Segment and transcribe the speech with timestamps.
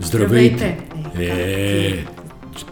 [0.00, 0.78] Здравейте!
[1.18, 2.04] Е,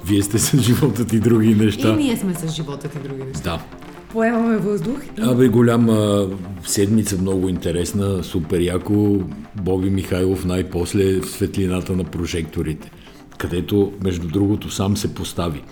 [0.06, 1.92] вие сте с живота ти други неща.
[1.92, 3.42] И ние сме с живота ти други неща.
[3.42, 3.64] Да.
[4.12, 4.98] Поемаме въздух.
[5.18, 5.22] И...
[5.22, 6.28] Абе, голяма
[6.66, 9.18] седмица, много интересна, супер яко.
[9.54, 12.90] Боби Михайлов най-после в светлината на прожекторите,
[13.38, 15.62] където, между другото, сам се постави.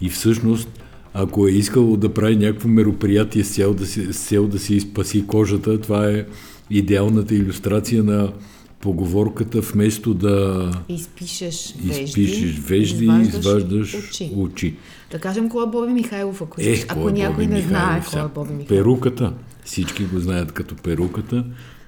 [0.00, 0.68] И всъщност,
[1.14, 4.80] ако е искал да прави някакво мероприятие с цел да си, с цел да си
[4.80, 6.24] спаси кожата, това е
[6.70, 8.32] идеалната иллюстрация на
[8.80, 14.30] поговорката вместо да изпишеш вежди, изпишеш вежди изваждаш, изваждаш очи.
[14.36, 14.76] очи.
[15.10, 18.20] Да кажем кой е Боби Михайлов, ако, Е, ако е някой Боби не знае кой
[18.20, 18.68] е Боби Михайлов.
[18.68, 19.32] Перуката.
[19.64, 21.44] Всички го знаят като перуката.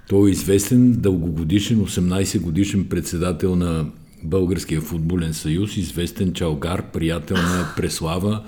[0.08, 3.86] Той е известен дългогодишен, 18 годишен председател на
[4.22, 8.42] Българския футболен съюз, известен чалгар, приятел на Преслава,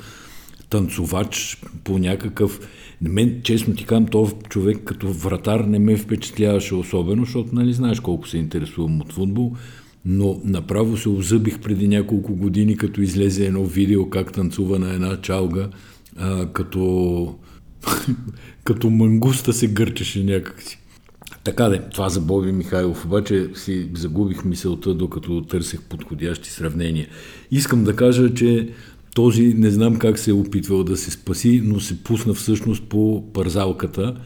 [0.70, 2.60] танцовач по някакъв...
[3.08, 8.00] Мен, честно ти казвам, този човек като вратар не ме впечатляваше особено, защото нали знаеш
[8.00, 9.52] колко се интересувам от футбол,
[10.04, 15.20] но направо се озъбих преди няколко години, като излезе едно видео как танцува на една
[15.20, 15.68] чалга,
[16.16, 17.34] а, като,
[18.64, 20.79] като мангуста се гърчеше някакси.
[21.45, 27.07] Така де, това за Боби Михайлов, обаче си загубих мисълта, докато търсех подходящи сравнения.
[27.51, 28.68] Искам да кажа, че
[29.15, 33.32] този не знам как се е опитвал да се спаси, но се пусна всъщност по
[33.32, 34.16] парзалката,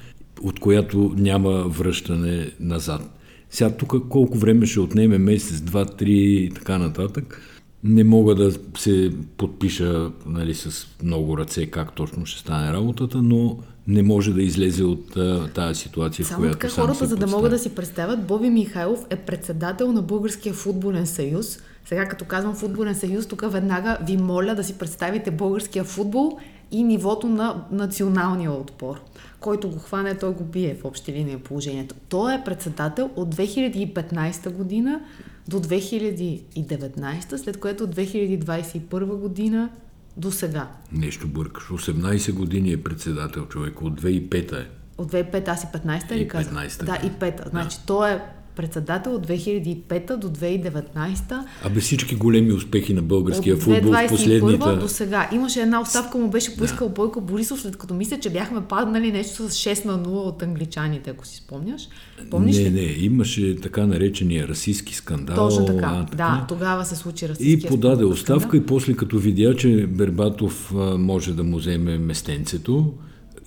[0.42, 3.18] от която няма връщане назад.
[3.50, 7.42] Сега тук колко време ще отнеме, месец, два, три и така нататък,
[7.84, 13.58] не мога да се подпиша нали, с много ръце как точно ще стане работата, но
[13.88, 17.16] не може да излезе от а, тази ситуация, в Само която така сам хората, за
[17.16, 21.58] да могат да си представят, Боби Михайлов е председател на Българския футболен съюз.
[21.84, 26.38] Сега като казвам футболен съюз, тук веднага ви моля да си представите българския футбол
[26.70, 29.00] и нивото на националния отпор.
[29.40, 31.94] Който го хване, той го бие в общи линии положението.
[32.08, 35.00] Той е председател от 2015 година
[35.48, 39.70] до 2019, след което от 2021 година
[40.18, 40.68] до сега.
[40.92, 41.64] Нещо бъркаш.
[41.64, 44.68] 18 години е председател човек, от 2005 е.
[44.98, 46.52] От 2005 аз и 15-та И ли казах?
[46.52, 47.06] 15-та, Да, да.
[47.06, 47.48] и 5-та.
[47.50, 48.20] Значи той е
[48.58, 51.44] председател от 2005 до 2019.
[51.64, 54.80] Абе всички големи успехи на българския от футбол в 2021 последните...
[54.80, 55.28] до сега.
[55.32, 59.48] Имаше една оставка, му беше поискал Бойко Борисов, след като мисля, че бяхме паднали нещо
[59.48, 61.88] с 6 на 0 от англичаните, ако си спомняш.
[62.30, 62.70] Помниш не, ли?
[62.70, 65.36] не, имаше така наречения расистски скандал.
[65.36, 66.06] Точно така.
[66.12, 68.10] а, Да, тогава се случи И расистския подаде скандал.
[68.10, 72.94] оставка и после като видя, че Бербатов а, може да му вземе местенцето,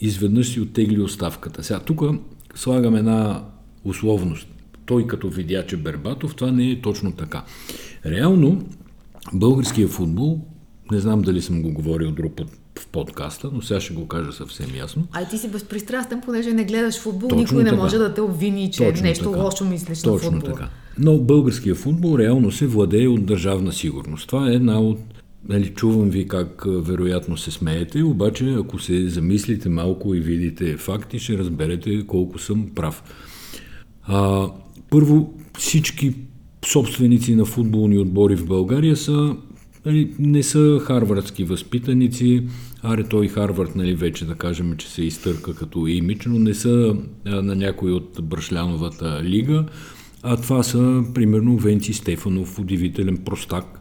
[0.02, 1.64] изведнъж си оттегли оставката.
[1.64, 2.02] Сега тук
[2.56, 3.44] слагам една
[3.84, 4.48] условност.
[4.92, 7.44] Той като видя, че Бербатов, това не е точно така.
[8.06, 8.62] Реално,
[9.34, 10.40] българския футбол,
[10.92, 12.48] не знам дали съм го говорил друг път
[12.80, 15.08] в подкаста, но сега ще го кажа съвсем ясно.
[15.12, 17.82] Ай, ти си безпристрастен, понеже не гледаш футбол, Точно никой не така.
[17.82, 19.44] може да те обвини, че Точно нещо така.
[19.44, 20.54] лошо мислиш на Точно футбола.
[20.54, 20.70] така.
[20.98, 24.28] Но българския футбол реално се владее от държавна сигурност.
[24.28, 25.00] Това е една от...
[25.50, 30.78] Нали, чувам ви как а, вероятно се смеете, обаче ако се замислите малко и видите
[30.78, 33.04] факти, ще разберете колко съм прав.
[34.04, 34.48] А,
[34.92, 36.14] първо, всички
[36.66, 39.36] собственици на футболни отбори в България са,
[39.86, 42.44] нали, не са харвардски възпитаници,
[42.84, 46.96] аре той Харвард, нали, вече да кажем, че се изтърка като имидж, но не са
[47.26, 49.66] а, на някой от Брашляновата лига,
[50.24, 53.80] а това са, примерно, Венци Стефанов, удивителен простак,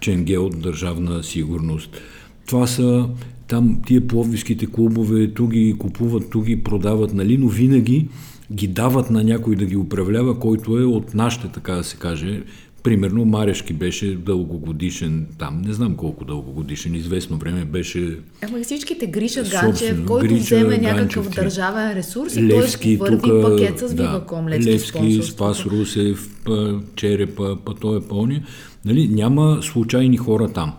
[0.00, 2.00] Ченге от Държавна сигурност.
[2.46, 3.08] Това са
[3.48, 8.08] там тия пловдивските клубове, ту ги купуват, ту ги продават, нали, но винаги
[8.52, 12.42] ги дават на някой да ги управлява, който е от нашите, така да се каже.
[12.82, 19.42] Примерно Марешки беше дългогодишен там, не знам колко дългогодишен, известно време беше Ама всичките Гриша
[19.50, 23.94] Ганчев, който Гриша вземе някакъв Ганчев, държавен ресурс и Левски, той върви тук, пакет с
[23.94, 25.22] да, Виваком, Левски, Левски.
[25.22, 28.46] Спас Русев, па, Черепа, па той е пълния.
[28.84, 30.72] Нали, няма случайни хора там.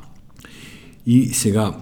[1.06, 1.74] И сега,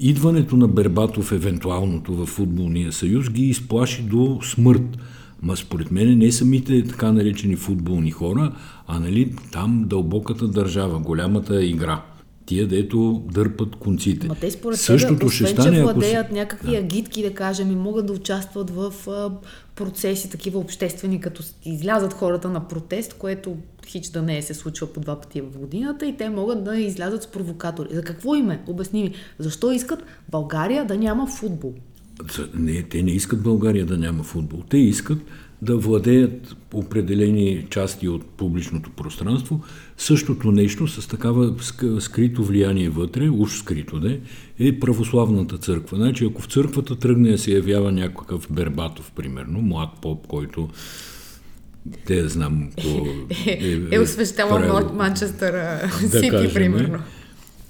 [0.00, 4.96] идването на Бербатов, евентуалното в футболния съюз, ги изплаши до смърт.
[5.42, 8.52] Ма според мен не самите така наречени футболни хора,
[8.86, 12.02] а нали, там дълбоката държава, голямата игра.
[12.46, 14.28] Тия, дето дърпат конците.
[14.28, 17.70] Ма те според Същото тебе, ще стане, че ако владеят се- някакви агитки, да кажем,
[17.70, 19.30] и могат да участват в а,
[19.74, 23.56] процеси такива обществени, като излязат хората на протест, което
[23.86, 26.76] хич да не е се случва по два пъти в годината и те могат да
[26.76, 27.88] излязат с провокатори.
[27.94, 28.60] За какво им е?
[28.66, 29.14] Обясни ми.
[29.38, 31.74] Защо искат България да няма футбол?
[32.54, 34.62] Не, те не искат България да няма футбол.
[34.68, 35.18] Те искат
[35.62, 39.60] да владеят определени части от публичното пространство.
[39.96, 44.20] Същото нещо с такава ск- скрито влияние вътре, уж скрито де,
[44.58, 45.96] е православната църква.
[45.96, 50.68] Значи, ако в църквата тръгне да се явява някакъв Бербатов, примерно, млад поп, който
[52.06, 53.06] те знам ко
[53.46, 55.80] е, е, е освещава Манчестър
[56.10, 56.98] Сити, да примерно.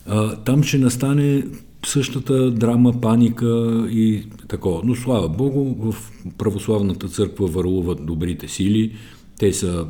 [0.06, 1.44] А, там ще настане
[1.86, 4.80] същата драма, паника и такова.
[4.84, 8.92] Но слава Богу, в православната църква върлуват добрите сили.
[9.38, 9.86] Те са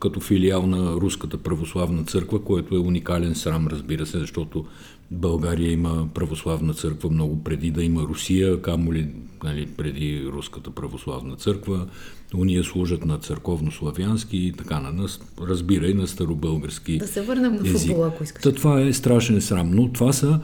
[0.00, 4.64] като филиал на Руската православна църква, което е уникален срам, разбира се, защото
[5.10, 9.08] България има православна църква много преди да има Русия, камо ли
[9.44, 11.86] нали, преди Руската православна църква.
[12.34, 17.54] Уния служат на църковно-славянски и така на нас, разбира и на старобългарски Да се върнем
[17.54, 18.42] на футбола, ако искаш.
[18.42, 20.40] Та, това е страшен срам, но това са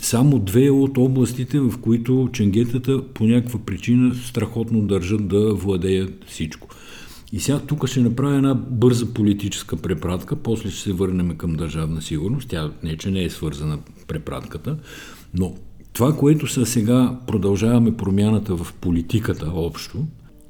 [0.00, 6.68] само две от областите, в които ченгетата по някаква причина страхотно държат да владеят всичко.
[7.32, 12.02] И сега тук ще направя една бърза политическа препратка, после ще се върнем към държавна
[12.02, 12.48] сигурност.
[12.48, 13.78] Тя не, че не е свързана
[14.08, 14.76] препратката,
[15.34, 15.54] но
[15.92, 20.04] това, което са сега продължаваме промяната в политиката общо,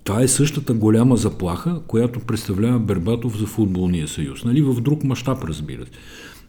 [0.05, 4.45] това е същата голяма заплаха, която представлява Бербатов за футболния съюз.
[4.45, 4.63] Нали?
[4.63, 5.93] В друг мащаб, разбира се.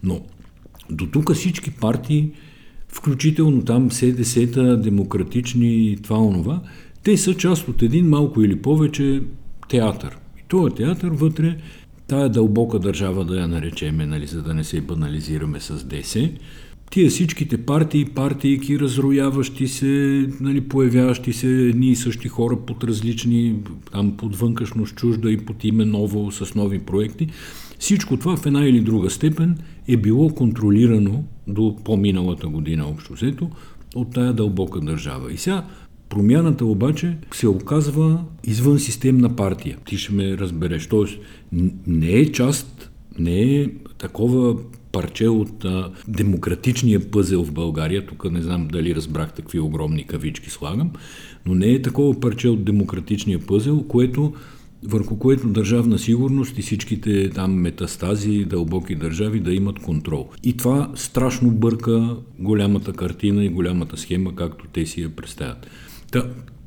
[0.03, 0.21] Но
[0.89, 2.31] до тук всички партии,
[2.97, 6.61] включително там СДС-та, демократични и това онова,
[7.03, 9.21] те са част от един малко или повече
[9.69, 10.17] театър.
[10.39, 11.57] И този театър вътре,
[12.07, 16.29] тая дълбока държава да я наречеме, нали, за да не се банализираме с ДС,
[16.91, 23.55] тия всичките партии, партийки, разрояващи се, нали, появяващи се едни и същи хора под различни,
[23.91, 27.27] там под вънкашност чужда и под име ново, с нови проекти,
[27.79, 29.57] всичко това в една или друга степен
[29.87, 33.49] е било контролирано до по-миналата година общо взето
[33.95, 35.33] от тая дълбока държава.
[35.33, 35.65] И сега
[36.09, 39.77] Промяната обаче се оказва извън системна партия.
[39.85, 40.87] Ти ще ме разбереш.
[40.87, 41.17] Тоест,
[41.87, 44.57] не е част, не е такова
[44.91, 48.05] парче от а, демократичния пъзел в България.
[48.05, 50.91] Тук не знам дали разбрах какви огромни кавички слагам,
[51.45, 54.33] но не е такова парче от демократичния пъзел, което
[54.87, 60.29] върху което държавна сигурност и всичките там метастази, дълбоки държави да имат контрол.
[60.43, 65.67] И това страшно бърка голямата картина и голямата схема, както те си я представят.
[66.11, 66.23] Та,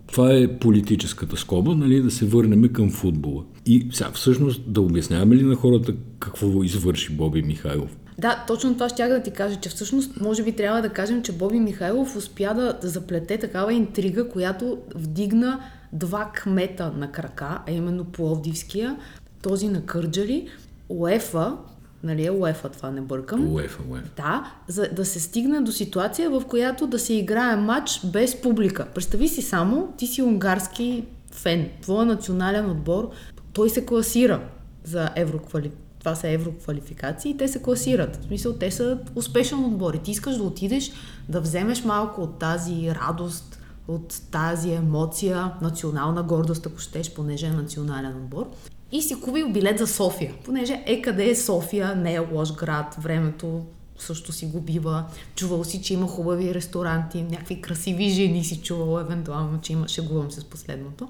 [0.06, 3.44] това е политическата скоба, нали, да се върнем към футбола.
[3.66, 7.96] И сега всъщност да обясняваме ли на хората какво извърши Боби Михайлов?
[8.18, 11.32] Да, точно това ще да ти кажа, че всъщност може би трябва да кажем, че
[11.32, 15.60] Боби Михайлов успя да, да заплете такава интрига, която вдигна
[15.92, 18.96] два кмета на крака, а именно Пловдивския,
[19.42, 20.48] този на Кърджали,
[20.88, 21.56] Уефа,
[22.02, 23.52] нали е УЕФА, това не бъркам.
[23.52, 24.08] УЕФА, УЕФА.
[24.16, 28.86] Да, за да се стигне до ситуация, в която да се играе матч без публика.
[28.94, 33.10] Представи си само, ти си унгарски фен, твоя национален отбор,
[33.52, 34.40] той се класира
[34.84, 38.16] за евроквалификация това са евроквалификации и те се класират.
[38.16, 40.92] В смисъл, те са успешен отбор и ти искаш да отидеш
[41.28, 43.47] да вземеш малко от тази радост,
[43.88, 48.50] от тази емоция, национална гордост, ако щеш, понеже е национален отбор.
[48.92, 52.96] И си купил билет за София, понеже е къде е София, не е лош град,
[53.00, 53.64] времето
[53.98, 55.04] също си го бива.
[55.34, 60.30] Чувал си, че има хубави ресторанти, някакви красиви жени си чувал, евентуално, че има, шегувам
[60.30, 61.08] се с последното.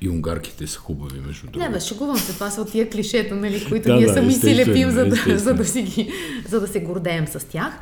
[0.00, 1.58] И унгарките са хубави, между другото.
[1.58, 2.32] Не, бе, шегувам се.
[2.32, 5.38] Това са от тия клишета, нали, които да, ние да, сами си лепим, за да,
[5.38, 6.12] за, да си ги,
[6.48, 7.78] за да се гордеем с тях.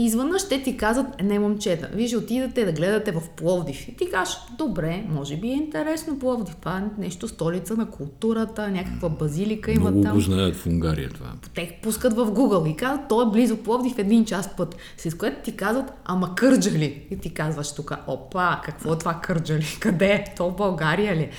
[0.00, 3.88] И изведнъж те ти казват, не момчета, вие отидете да гледате в Пловдив.
[3.88, 6.56] И ти кажеш, добре, може би е интересно Пловдив.
[6.56, 10.14] Това е нещо столица на културата, някаква базилика има Много там.
[10.14, 11.32] го знаят в Унгария това.
[11.54, 14.76] Те пускат в Google и казват, то е близо Пловдив един час път.
[14.96, 17.06] С което ти казват, ама Кърджали.
[17.10, 19.66] И ти казваш тук, опа, какво е това Кърджали?
[19.80, 20.24] Къде е?
[20.36, 21.30] То в България ли?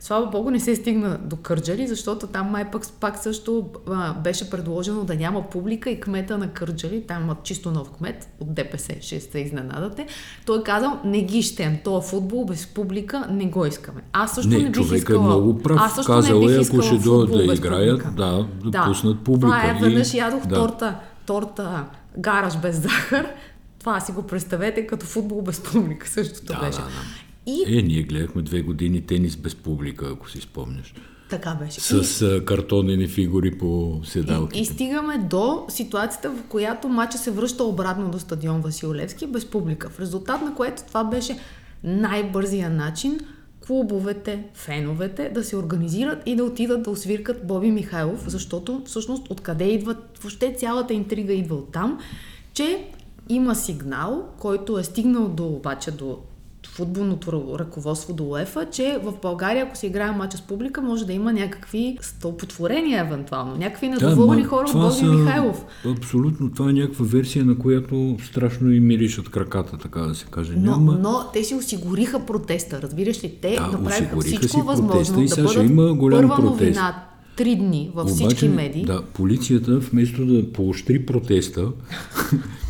[0.00, 4.50] Слава Богу не се стигна до Кърджали, защото там май пък, пак също а, беше
[4.50, 8.94] предложено да няма публика и кмета на Кърджали, там имат чисто нов кмет от ДПС,
[9.00, 10.06] ще се изненадате.
[10.46, 14.00] Той е казал, не ги щем, това футбол без публика не го искаме.
[14.12, 15.24] Аз също не, не бих е искала.
[15.24, 15.78] е много прав.
[15.80, 19.24] Аз също казал не бих е, ако ще дойдат да играят, да, да, да, пуснат
[19.24, 19.46] публика.
[19.46, 20.54] Това е, веднъж ядох да.
[20.54, 21.84] торта, торта
[22.18, 23.26] гараж без захар,
[23.78, 26.08] това си го представете като футбол без публика.
[26.08, 26.78] Същото да, беше.
[26.78, 27.27] Да, да.
[27.48, 27.78] И...
[27.78, 30.94] Е, ние гледахме две години тенис без публика, ако си спомняш.
[31.30, 31.80] Така беше.
[31.80, 32.44] С и...
[32.44, 34.58] картонени фигури по седалките.
[34.58, 39.44] И, и стигаме до ситуацията, в която матча се връща обратно до стадион Василевски без
[39.44, 39.90] публика.
[39.90, 41.38] В резултат на което това беше
[41.84, 43.20] най-бързия начин
[43.66, 49.64] клубовете, феновете да се организират и да отидат да освиркат Боби Михайлов, защото всъщност откъде
[49.64, 51.98] идват, въобще цялата интрига идва от там,
[52.54, 52.84] че
[53.28, 56.18] има сигнал, който е стигнал до, обаче до
[56.78, 61.12] футболното ръководство до УЕФА, че в България, ако се играе матча с публика, може да
[61.12, 63.56] има някакви стълпотворения, евентуално.
[63.56, 65.04] Някакви недоволни да, хора от Боги са...
[65.04, 65.64] Михайлов.
[65.98, 66.50] Абсолютно.
[66.52, 70.52] Това е някаква версия, на която страшно и миришат краката, така да се каже.
[70.56, 70.92] Но, Няма...
[70.92, 73.38] но те си осигуриха протеста, разбираш ли?
[73.42, 76.60] Те да, направиха всичко си възможно и да бъдат има голям първа протест.
[76.60, 77.04] новина
[77.36, 78.84] три дни във Обаче, всички медии.
[78.84, 81.68] Да, полицията вместо да поощри протеста,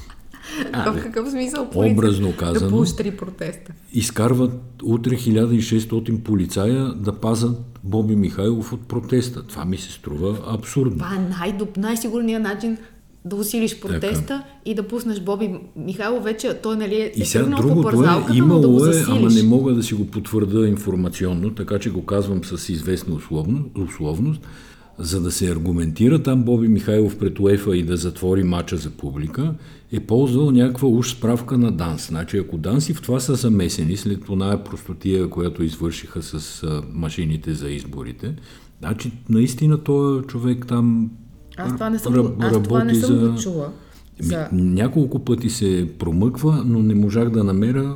[0.72, 1.92] А, в какъв смисъл полиция?
[1.92, 2.70] Образно казано.
[2.70, 3.72] Да поощри протеста.
[3.92, 4.52] Изкарват
[4.82, 9.42] утре 1600 полицая да пазат Боби Михайлов от протеста.
[9.42, 10.98] Това ми се струва абсурдно.
[10.98, 12.78] Това е най- най-сигурният начин
[13.24, 14.44] да усилиш протеста така.
[14.64, 18.98] и да пуснеш Боби Михайлов вече, той нали е И сега другото е, имало да
[18.98, 23.14] е, ама не мога да си го потвърда информационно, така че го казвам с известна
[23.14, 24.40] условно, условност,
[24.98, 29.54] за да се аргументира там Боби Михайлов пред УЕФА и да затвори мача за публика,
[29.92, 32.08] е ползвал някаква уж справка на ДАНС.
[32.08, 37.54] Значи ако ДАНС и в това са замесени, след оная простотия, която извършиха с машините
[37.54, 38.34] за изборите,
[38.78, 41.10] значи наистина този човек там
[41.56, 43.28] Аз това не съм, го, аз това не съм за...
[43.28, 43.72] го чула.
[44.20, 44.48] За...
[44.52, 47.94] Няколко пъти се промъква, но не можах да намеря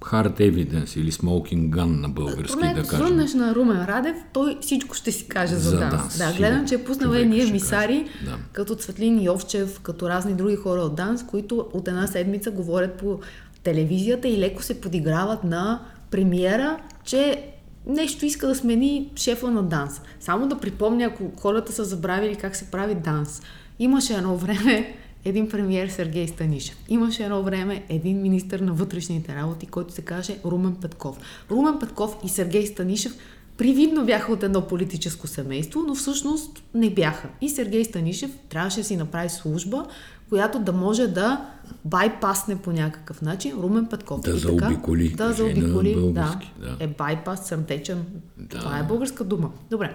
[0.00, 3.06] hard evidence или smoking gun на български, Поне, да кажем.
[3.06, 5.92] звъннеш на Румен Радев, той всичко ще си каже за, За ДАНС.
[5.92, 6.36] Да, сигурно.
[6.36, 8.36] гледам, че е пуснал Човек ние ще мисари, каже, да.
[8.52, 13.18] като Цветлин Йовчев, като разни други хора от ДАНС, които от една седмица говорят по
[13.62, 17.44] телевизията и леко се подиграват на премиера, че
[17.86, 20.00] нещо иска да смени шефа на ДАНС.
[20.20, 23.42] Само да припомня, ако хората са забравили как се прави ДАНС.
[23.78, 26.76] Имаше едно време един премиер Сергей Станишев.
[26.88, 31.18] Имаше едно време един министр на вътрешните работи, който се каже Румен Петков.
[31.50, 33.16] Румен Петков и Сергей Станишев
[33.56, 37.28] привидно бяха от едно политическо семейство, но всъщност не бяха.
[37.40, 39.86] И Сергей Станишев трябваше да си направи служба,
[40.28, 41.50] която да може да
[41.84, 44.20] байпасне по някакъв начин Румен Петков.
[44.20, 46.76] Да И заобиколи, Да, кажи на заобиколи, да, да.
[46.80, 48.04] Е байпас, сърдечен.
[48.36, 48.58] Да.
[48.58, 49.50] Това е българска дума.
[49.70, 49.94] Добре.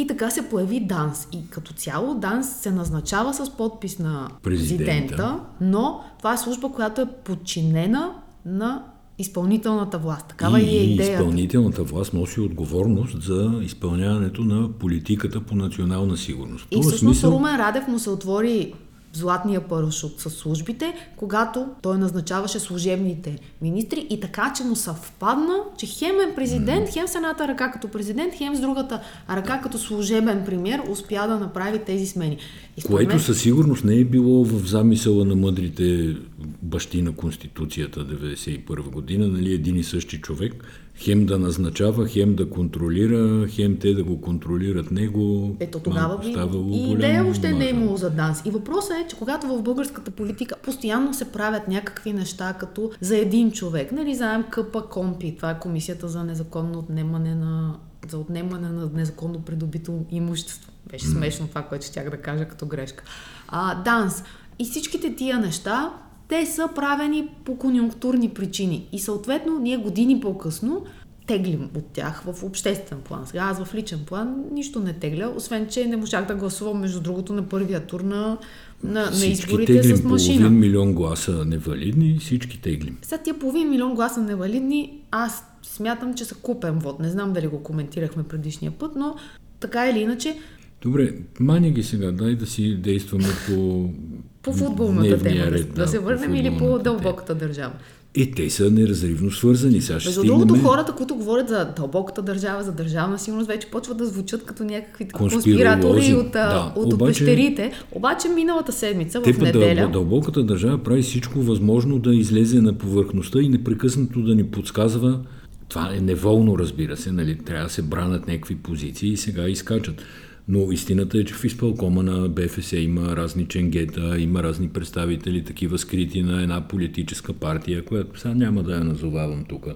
[0.00, 1.28] И така се появи ДАНС.
[1.32, 4.84] И като цяло ДАНС се назначава с подпис на Президента.
[4.84, 8.10] президента, но това е служба, която е подчинена
[8.46, 8.84] на
[9.18, 10.26] изпълнителната власт.
[10.26, 11.12] Такава и, и е идеята.
[11.12, 16.66] изпълнителната власт носи отговорност за изпълняването на политиката по национална сигурност.
[16.70, 18.72] И всъщност Румен Радев му се отвори
[19.12, 25.86] златния парашут с службите, когато той назначаваше служебните министри и така, че му съвпадна, че
[25.86, 29.00] хем е президент, хем с едната ръка като президент, хем с другата
[29.30, 32.38] ръка като служебен премьер успя да направи тези смени.
[32.76, 36.16] И Което мен- със сигурност не е било в замисъла на мъдрите
[36.62, 40.64] бащи на Конституцията 91 година, нали, един и същи човек,
[41.00, 45.56] хем да назначава, хем да контролира, хем те да го контролират него.
[45.60, 46.34] Ето тогава би...
[46.72, 48.42] И идея въобще не е имало за данс.
[48.44, 53.16] И въпросът е, че когато в българската политика постоянно се правят някакви неща, като за
[53.16, 57.76] един човек, нали, знаем КП Компи, това е комисията за незаконно отнемане на
[58.08, 60.72] за отнемане на незаконно придобито имущество.
[60.90, 63.04] Беше смешно това, което щях да кажа като грешка.
[63.48, 64.24] А, данс.
[64.58, 65.92] И всичките тия неща,
[66.30, 68.88] те са правени по конюнктурни причини.
[68.92, 70.84] И съответно, ние години по-късно
[71.26, 73.26] теглим от тях в обществен план.
[73.26, 77.00] Сега аз в личен план нищо не тегля, освен че не можах да гласувам, между
[77.00, 78.38] другото, на първия тур на,
[78.84, 80.38] на, на изборите теглим с машина.
[80.38, 82.98] половин милион гласа невалидни, всички теглим.
[83.02, 87.00] Сега тия половин милион гласа невалидни, аз смятам, че са купен вод.
[87.00, 89.14] Не знам дали го коментирахме предишния път, но
[89.60, 90.36] така или иначе,
[90.82, 91.10] Добре,
[91.40, 93.88] мани ги сега, дай да си действаме по
[94.42, 96.96] по футболната тема, ред, да, да се върнем или по футболната тема.
[96.96, 97.72] дълбоката държава.
[98.14, 99.80] И те са неразривно свързани.
[99.80, 100.38] Сега Между стигнем...
[100.38, 104.64] другото, хората, които говорят за дълбоката държава, за държавна сигурност, вече почват да звучат като
[104.64, 107.72] някакви конспиратори от, Да, от обаче- пещерите.
[107.92, 112.72] Обаче миналата седмица, Те в неделя, дъл, дълбоката държава прави всичко възможно да излезе на
[112.72, 115.20] повърхността и непрекъснато да ни подсказва.
[115.68, 117.38] Това е неволно, разбира се, нали?
[117.38, 120.02] трябва да се бранят някакви позиции и сега изкачат.
[120.50, 125.78] Но истината е, че в изпълкома на БФС има разни ченгета, има разни представители, такива
[125.78, 129.66] скрити на една политическа партия, която сега няма да я назовавам тук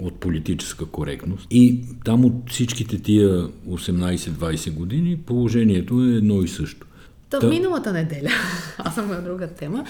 [0.00, 1.46] от политическа коректност.
[1.50, 6.86] И там от всичките тия 18-20 години положението е едно и също.
[7.30, 8.30] Та, Та- миналата неделя,
[8.78, 9.84] аз съм на друга тема,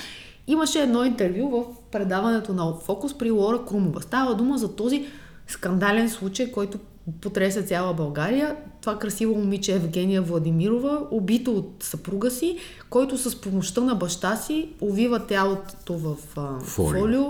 [0.47, 4.03] имаше едно интервю в предаването на Фокус при Лора Крумова.
[4.03, 5.07] Става дума за този
[5.47, 6.79] скандален случай, който
[7.21, 8.57] потреса цяла България.
[8.85, 12.57] Това красиво момиче Евгения Владимирова, убито от съпруга си,
[12.91, 17.01] който с помощта на баща си увива тялото в а, Фолио.
[17.01, 17.25] фолио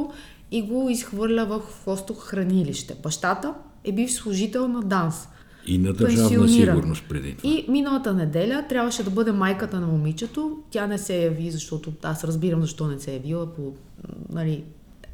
[0.51, 2.97] и го изхвърля в хвостохранилище.
[3.03, 5.29] Бащата е бив служител на ДАНС.
[5.67, 7.51] И на държавна сигурност преди това.
[7.51, 10.59] И миналата неделя трябваше да бъде майката на момичето.
[10.71, 13.73] Тя не се яви, защото аз разбирам защо не се е явила по
[14.33, 14.65] нали,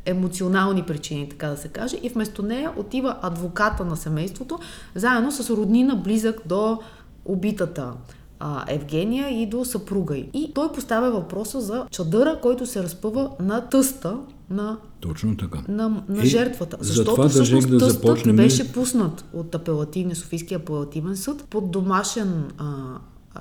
[0.05, 4.59] емоционални причини, така да се каже, и вместо нея отива адвоката на семейството,
[4.95, 6.79] заедно с роднина близък до
[7.25, 7.93] убитата
[8.41, 10.31] а, Евгения и до съпруга й.
[10.35, 14.17] И той поставя въпроса за чадъра, който се разпъва на тъста
[14.51, 15.59] на, Точно така.
[15.69, 16.77] на, на Е, жертвата.
[16.81, 22.45] за Защото всъщност да тъстът започнем- беше пуснат от апелативния, Софийския апелативен съд под домашен
[22.59, 22.65] а,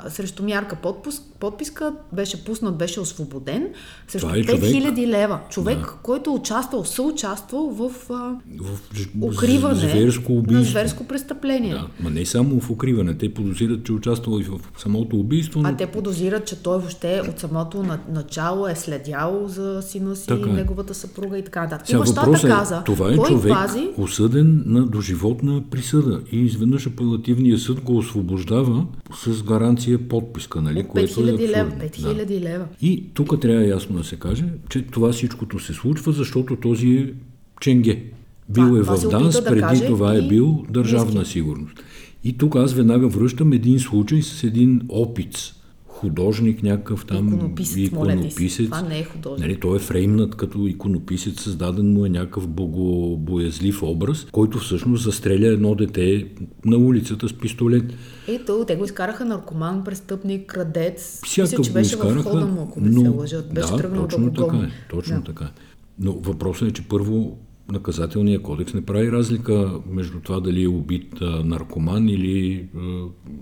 [0.10, 3.68] срещу мярка подпуск, подписка, беше пуснат, беше освободен
[4.08, 5.40] срещу е човек- 5000 лева.
[5.50, 5.94] Човек, Да.
[6.04, 8.80] който е участвал, съучаствал в а, В
[9.24, 11.74] укриване зверско на зверско престъпление.
[11.74, 13.14] Да, ма не само в укриване.
[13.14, 16.78] Те подозират, че е участвал и в самото убийство, но А те подозират, че той
[16.78, 20.54] въобще от самото на- начало е следял за сина си, Така е.
[20.54, 21.90] неговата съпруга и така нататък.
[21.90, 26.88] И бащата е, каза, това е кой човек пази осъден на доживотна присъда и изведнъж
[26.88, 29.44] апелативния съд го освобождава с
[29.80, 31.72] гаранция подписка, нали, от което е 5000 лева.
[31.86, 32.14] абсурдно.
[32.14, 32.66] 5000 лева.
[32.82, 37.14] И тук трябва ясно да се каже, че това всичкото се случва, защото този е
[37.62, 38.04] Ченге.
[38.50, 41.32] Бил Това- е в ДАНС, да преди каже това е бил държавна Ниски.
[41.34, 41.84] сигурност.
[42.24, 45.54] И тук аз веднага връщам един случай с един опиц.
[46.00, 48.66] Художник някакъв там, Иконописец, иконописец.
[48.66, 49.40] Това не е художник.
[49.40, 55.48] Нали, той е фреймнат като иконописец, създаден му е някакъв богобоязлив образ, който всъщност застреля
[55.48, 56.28] едно дете
[56.66, 57.84] на улицата с пистолет.
[58.28, 61.22] Ето, те го изкараха наркоман, престъпник, крадец.
[61.26, 63.02] Всякакъв Мисля, че беше в изкараха, хода му, ако не но...
[63.02, 63.54] се лъжат.
[63.54, 65.24] Беше да, тръгнал точно да така е, точно Да.
[65.24, 65.52] така е.
[66.00, 67.38] Но въпросът е, че първо
[67.72, 72.80] наказателния кодекс не прави разлика между това дали е убит а, наркоман или а,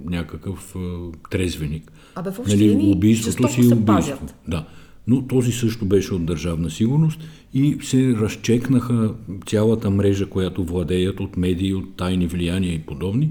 [0.05, 0.79] някакъв а,
[1.29, 1.91] трезвеник.
[2.17, 4.25] Абе, в Нали, убийството жестоко си е се убийство.
[4.47, 4.65] Да.
[5.07, 7.19] Но този също беше от държавна сигурност
[7.53, 9.13] и се разчекнаха
[9.45, 13.29] цялата мрежа, която владеят от медии, от тайни влияния и подобни.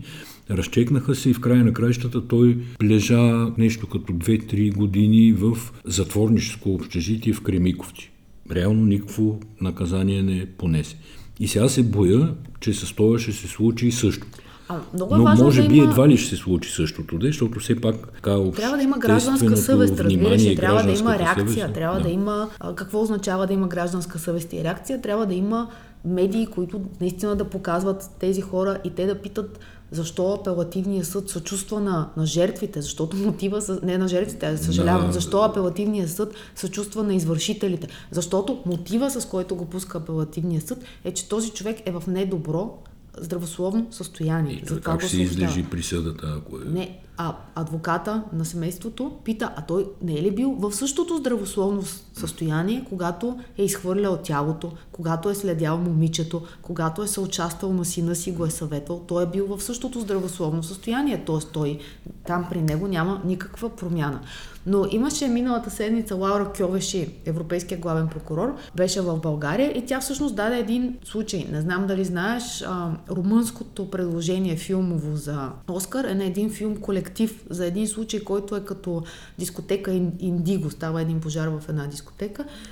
[0.50, 6.74] Разчекнаха се и в края на краищата той лежа нещо като 2-3 години в затворническо
[6.74, 8.10] общежитие в Кремиковци.
[8.50, 10.96] Реално никакво наказание не понесе.
[11.40, 14.26] И сега се боя, че с това ще се случи също.
[14.68, 15.90] А, много е Но важно може да би има...
[15.90, 19.56] едва ли ще се случи същото, де, защото все пак така Трябва да има гражданска
[19.56, 20.54] съвест, разбира внимание се.
[20.54, 21.49] Трябва да има реакция.
[21.49, 22.49] съвест, Трябва да има...
[22.61, 25.02] а, Какво означава да има гражданска съвест и реакция?
[25.02, 25.68] Трябва да има
[26.04, 29.58] медии, които наистина да показват тези хора и те да питат
[29.90, 35.06] защо апелативният съд съчувства на, на жертвите, защото мотива, с- не на жертвите, а съжалявам,
[35.06, 40.78] На- защо апелативният съд съчувства на извършителите, защото мотива, с който го пуска апелативният съд,
[41.04, 42.71] е, че този човек е в недобро
[43.18, 44.52] здравословно състояние.
[44.54, 46.64] И Затова как ще излежи присъдата, ако е...
[46.64, 51.82] Не, а адвоката на семейството пита, а той не е ли бил в същото здравословно
[51.82, 58.14] с- състояние, когато е изхвърлял тялото, когато е следял момичето, когато е съучаствал на сина
[58.14, 61.38] си, го е съветвал, той е бил в същото здравословно състояние, т.е.
[61.52, 61.78] той
[62.26, 64.20] там при него няма никаква промяна.
[64.66, 70.36] Но имаше миналата седмица Лаура Кьовеши, европейския главен прокурор, беше в България и тя всъщност
[70.36, 71.46] даде един случай.
[71.52, 77.44] Не знам дали знаеш, а, румънското предложение филмово за Оскар е на един филм колектив
[77.50, 79.02] за един случай, който е като
[79.38, 80.70] дискотека Ин- Индиго.
[80.70, 82.05] Става един пожар в една дискотека,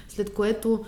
[0.08, 0.84] след което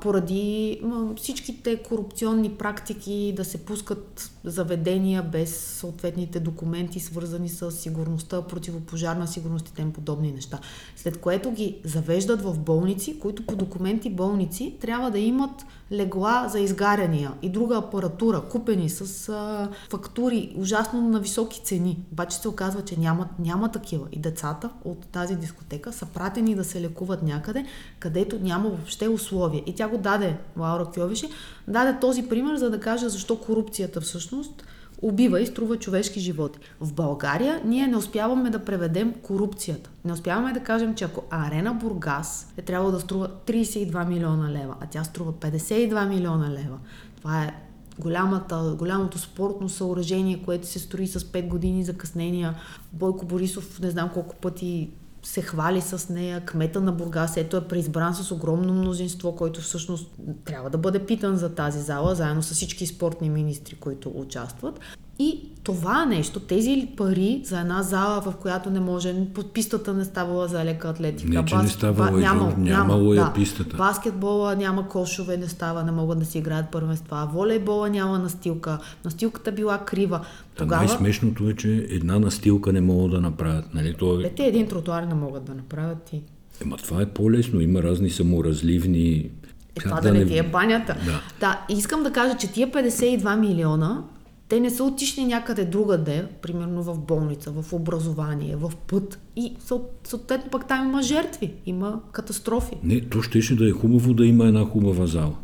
[0.00, 0.80] поради
[1.16, 9.68] всичките корупционни практики да се пускат заведения без съответните документи, свързани с сигурността, противопожарна сигурност
[9.68, 10.58] и тем подобни неща.
[10.96, 16.60] След което ги завеждат в болници, които по документи болници трябва да имат легла за
[16.60, 21.98] изгаряния и друга апаратура, купени с а, фактури ужасно на високи цени.
[22.12, 24.06] Обаче се оказва, че няма, няма такива.
[24.12, 27.66] И децата от тази дискотека са пратени да се лекуват някъде,
[27.98, 29.53] където няма въобще условия.
[29.66, 31.28] И тя го даде, Лаура Кьовиши,
[31.68, 34.64] даде този пример, за да каже защо корупцията всъщност
[35.02, 36.58] убива и струва човешки животи.
[36.80, 39.90] В България ние не успяваме да преведем корупцията.
[40.04, 44.74] Не успяваме да кажем, че ако Арена Бургас е трябвало да струва 32 милиона лева,
[44.80, 46.78] а тя струва 52 милиона лева,
[47.16, 47.54] това е
[47.98, 52.54] голямата, голямото спортно съоръжение, което се строи с 5 години закъснения.
[52.92, 54.90] Бойко Борисов не знам колко пъти
[55.24, 60.10] се хвали с нея, кмета на Бургас, ето е преизбран с огромно мнозинство, който всъщност
[60.44, 64.80] трябва да бъде питан за тази зала, заедно с всички спортни министри, които участват.
[65.18, 70.04] И това нещо, тези пари за една зала, в която не може, под пистата не
[70.04, 71.30] ставала за лека атлетика.
[71.30, 73.76] Не, че не ставала, изобщо, нямало е пистата.
[73.76, 77.28] Баскетбола няма кошове, не става, не могат да си играят първенства.
[77.32, 78.78] Волейбола няма настилка.
[79.04, 80.20] Настилката била крива.
[80.54, 80.84] Тогава...
[80.84, 83.74] Най-смешното е, че една настилка не могат да направят.
[83.74, 83.94] Нали?
[83.94, 84.22] То е...
[84.22, 86.22] Бе, те един тротуар не могат да направят и...
[86.62, 87.60] Ема това е по-лесно.
[87.60, 89.30] Има разни саморазливни...
[89.76, 90.96] Е, това да, не ти е банята.
[91.06, 91.20] Да.
[91.40, 94.02] да, искам да кажа, че тия 52 милиона,
[94.48, 99.20] те не са отишли някъде другаде, примерно в болница, в образование, в път.
[99.36, 102.74] И съот- съответно пък там има жертви, има катастрофи.
[102.82, 105.34] Не, то щеше да е хубаво да има една хубава зала.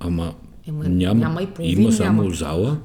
[0.00, 0.34] Ама
[0.68, 2.34] Ема, няма, няма и половин, има само няма.
[2.34, 2.78] зала,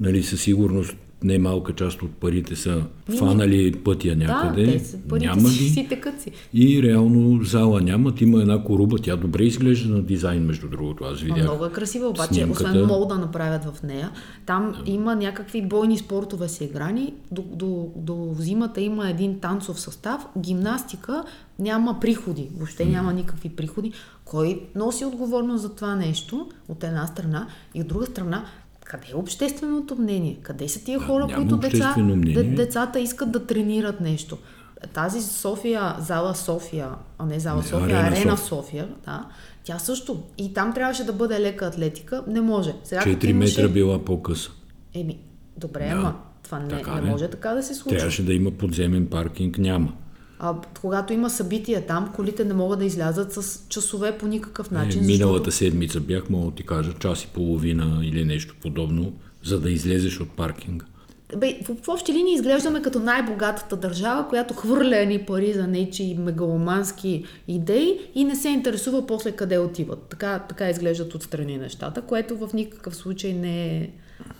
[0.00, 2.82] нали, със сигурност не малка част от парите са
[3.18, 4.66] фанали пътя някъде.
[4.66, 5.70] Да, те са няма си, ги.
[5.70, 6.30] си текат си.
[6.54, 8.20] И реално зала нямат.
[8.20, 8.96] Има една коруба.
[8.98, 11.04] Тя добре изглежда на дизайн, между другото.
[11.04, 11.42] Аз видях.
[11.42, 12.68] много е красива, обаче снимката.
[12.68, 14.10] освен мол да направят в нея,
[14.46, 20.26] там има някакви бойни спортове са играни, до, до, до зимата има един танцов състав,
[20.38, 21.24] гимнастика
[21.58, 23.92] няма приходи, въобще няма никакви приходи.
[24.24, 28.44] Кой носи отговорност за това нещо, от една страна, и от друга страна,
[28.92, 30.38] къде е общественото мнение?
[30.42, 32.42] Къде са тия Да, хора, няма които деца, мнение.
[32.44, 34.38] децата искат да тренират нещо?
[34.92, 38.36] Тази София, зала София, а не зала Не, София, Арена арена, София.
[38.38, 39.26] София, да,
[39.64, 40.22] тя също.
[40.38, 42.24] И там трябваше да бъде лека атлетика.
[42.26, 42.74] Не може.
[42.84, 44.50] Сега, като 4 имаше- метра била по-къса.
[44.94, 45.18] Еми,
[45.56, 47.96] добре, Да, ама това не, така не може така да се случва.
[47.98, 49.58] Трябваше да има подземен паркинг.
[49.58, 49.92] Няма.
[50.44, 54.74] А, когато има събития там, колите не могат да излязат с часове по никакъв Е,
[54.74, 55.06] начин.
[55.06, 59.12] миналата седмица бях, мога да ти кажа, час и половина или нещо подобно,
[59.44, 60.86] за да излезеш от паркинга.
[61.36, 67.24] Бе, в, общи линии изглеждаме като най-богатата държава, която хвърля едни пари за нечи мегаломански
[67.48, 70.02] идеи и не се интересува после къде отиват.
[70.10, 73.90] Така, така изглеждат отстрани нещата, което в никакъв случай не е,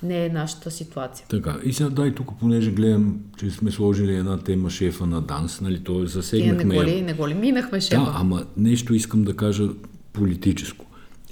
[0.03, 1.27] не е нашата ситуация.
[1.29, 5.61] Така, и сега дай тук, понеже гледам, че сме сложили една тема шефа на данс,
[5.61, 8.05] нали, то не засегнахме го, ли, не го ли минахме шефа?
[8.05, 9.69] Да, ама нещо искам да кажа
[10.13, 10.87] политическо.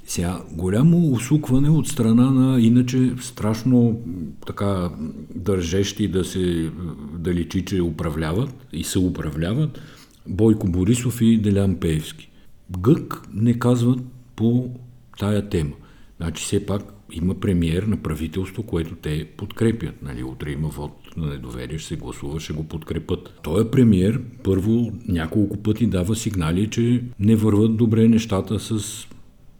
[0.05, 4.01] Сега, голямо усукване от страна на иначе страшно
[4.47, 4.89] така
[5.35, 6.71] държещи да се
[7.13, 9.79] да личи, че управляват и се управляват
[10.27, 12.31] Бойко Борисов и Делян Пеевски.
[12.77, 13.99] Гък не казват
[14.35, 14.69] по
[15.19, 15.73] тая тема.
[16.17, 20.01] Значи все пак има премиер на правителство, което те подкрепят.
[20.01, 23.39] Нали, утре има вод на недоверие, ще се гласува, ще го подкрепят.
[23.43, 29.07] Той е премиер, първо няколко пъти дава сигнали, че не върват добре нещата с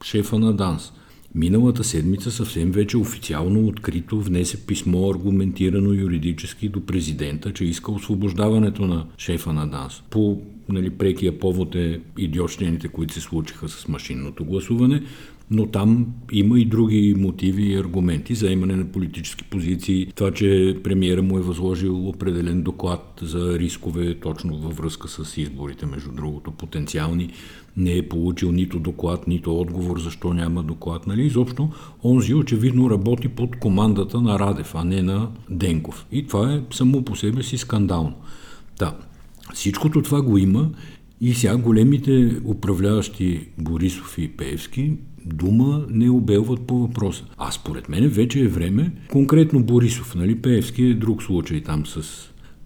[0.04, 0.94] шефа на ДАНС.
[1.36, 8.88] Миналата седмица съвсем вече официално открито внесе писмо аргументирано юридически до президента, че иска освобождаването
[8.88, 10.04] на шефа на ДАНС.
[10.10, 15.04] По нали, прекия повод е идиотщините, които се случиха с машинното гласуване,
[15.52, 20.08] но там има и други мотиви и аргументи за имане на политически позиции.
[20.16, 25.86] Това, че премиера му е възложил определен доклад за рискове точно във връзка с изборите,
[25.86, 27.30] между другото, потенциални.
[27.78, 31.08] Не е получил нито доклад, нито отговор, защо няма доклад.
[31.08, 31.26] Нали?
[31.26, 31.70] Изобщо,
[32.04, 36.06] онзи очевидно работи под командата на Радев, а не на Денков.
[36.12, 38.14] И това е само по себе си скандално.
[38.80, 38.98] Да,
[39.54, 40.70] всичкото това го има
[41.22, 44.94] и сега големите управляващи Борисов и Пеевски
[45.26, 47.24] дума не обелват по въпроса.
[47.38, 52.02] А според мен вече е време, конкретно Борисов, нали, Пеевски е друг случай там с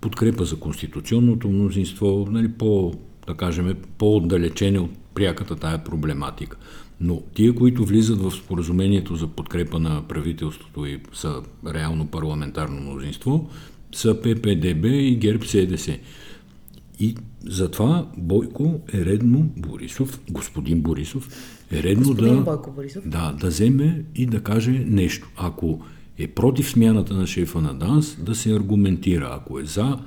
[0.02, 2.94] подкрепа за конституционното мнозинство, нали, по,
[3.28, 6.58] да кажем, по-отдалечени от пряката тая проблематика.
[7.02, 11.42] Но тия, които влизат в споразумението за подкрепа на правителството и са
[11.74, 13.50] реално парламентарно мнозинство,
[13.92, 15.98] са ППДБ и ГЕРБ СДС.
[17.00, 17.16] И
[17.46, 21.30] затова Бойко е редно, Борисов, господин Борисов,
[21.80, 22.58] е редно да,
[23.06, 25.30] да, да вземе и да каже нещо.
[25.38, 25.80] Ако
[26.18, 29.30] е против смяната на шефа на ДАНС, да се аргументира.
[29.32, 29.98] Ако е за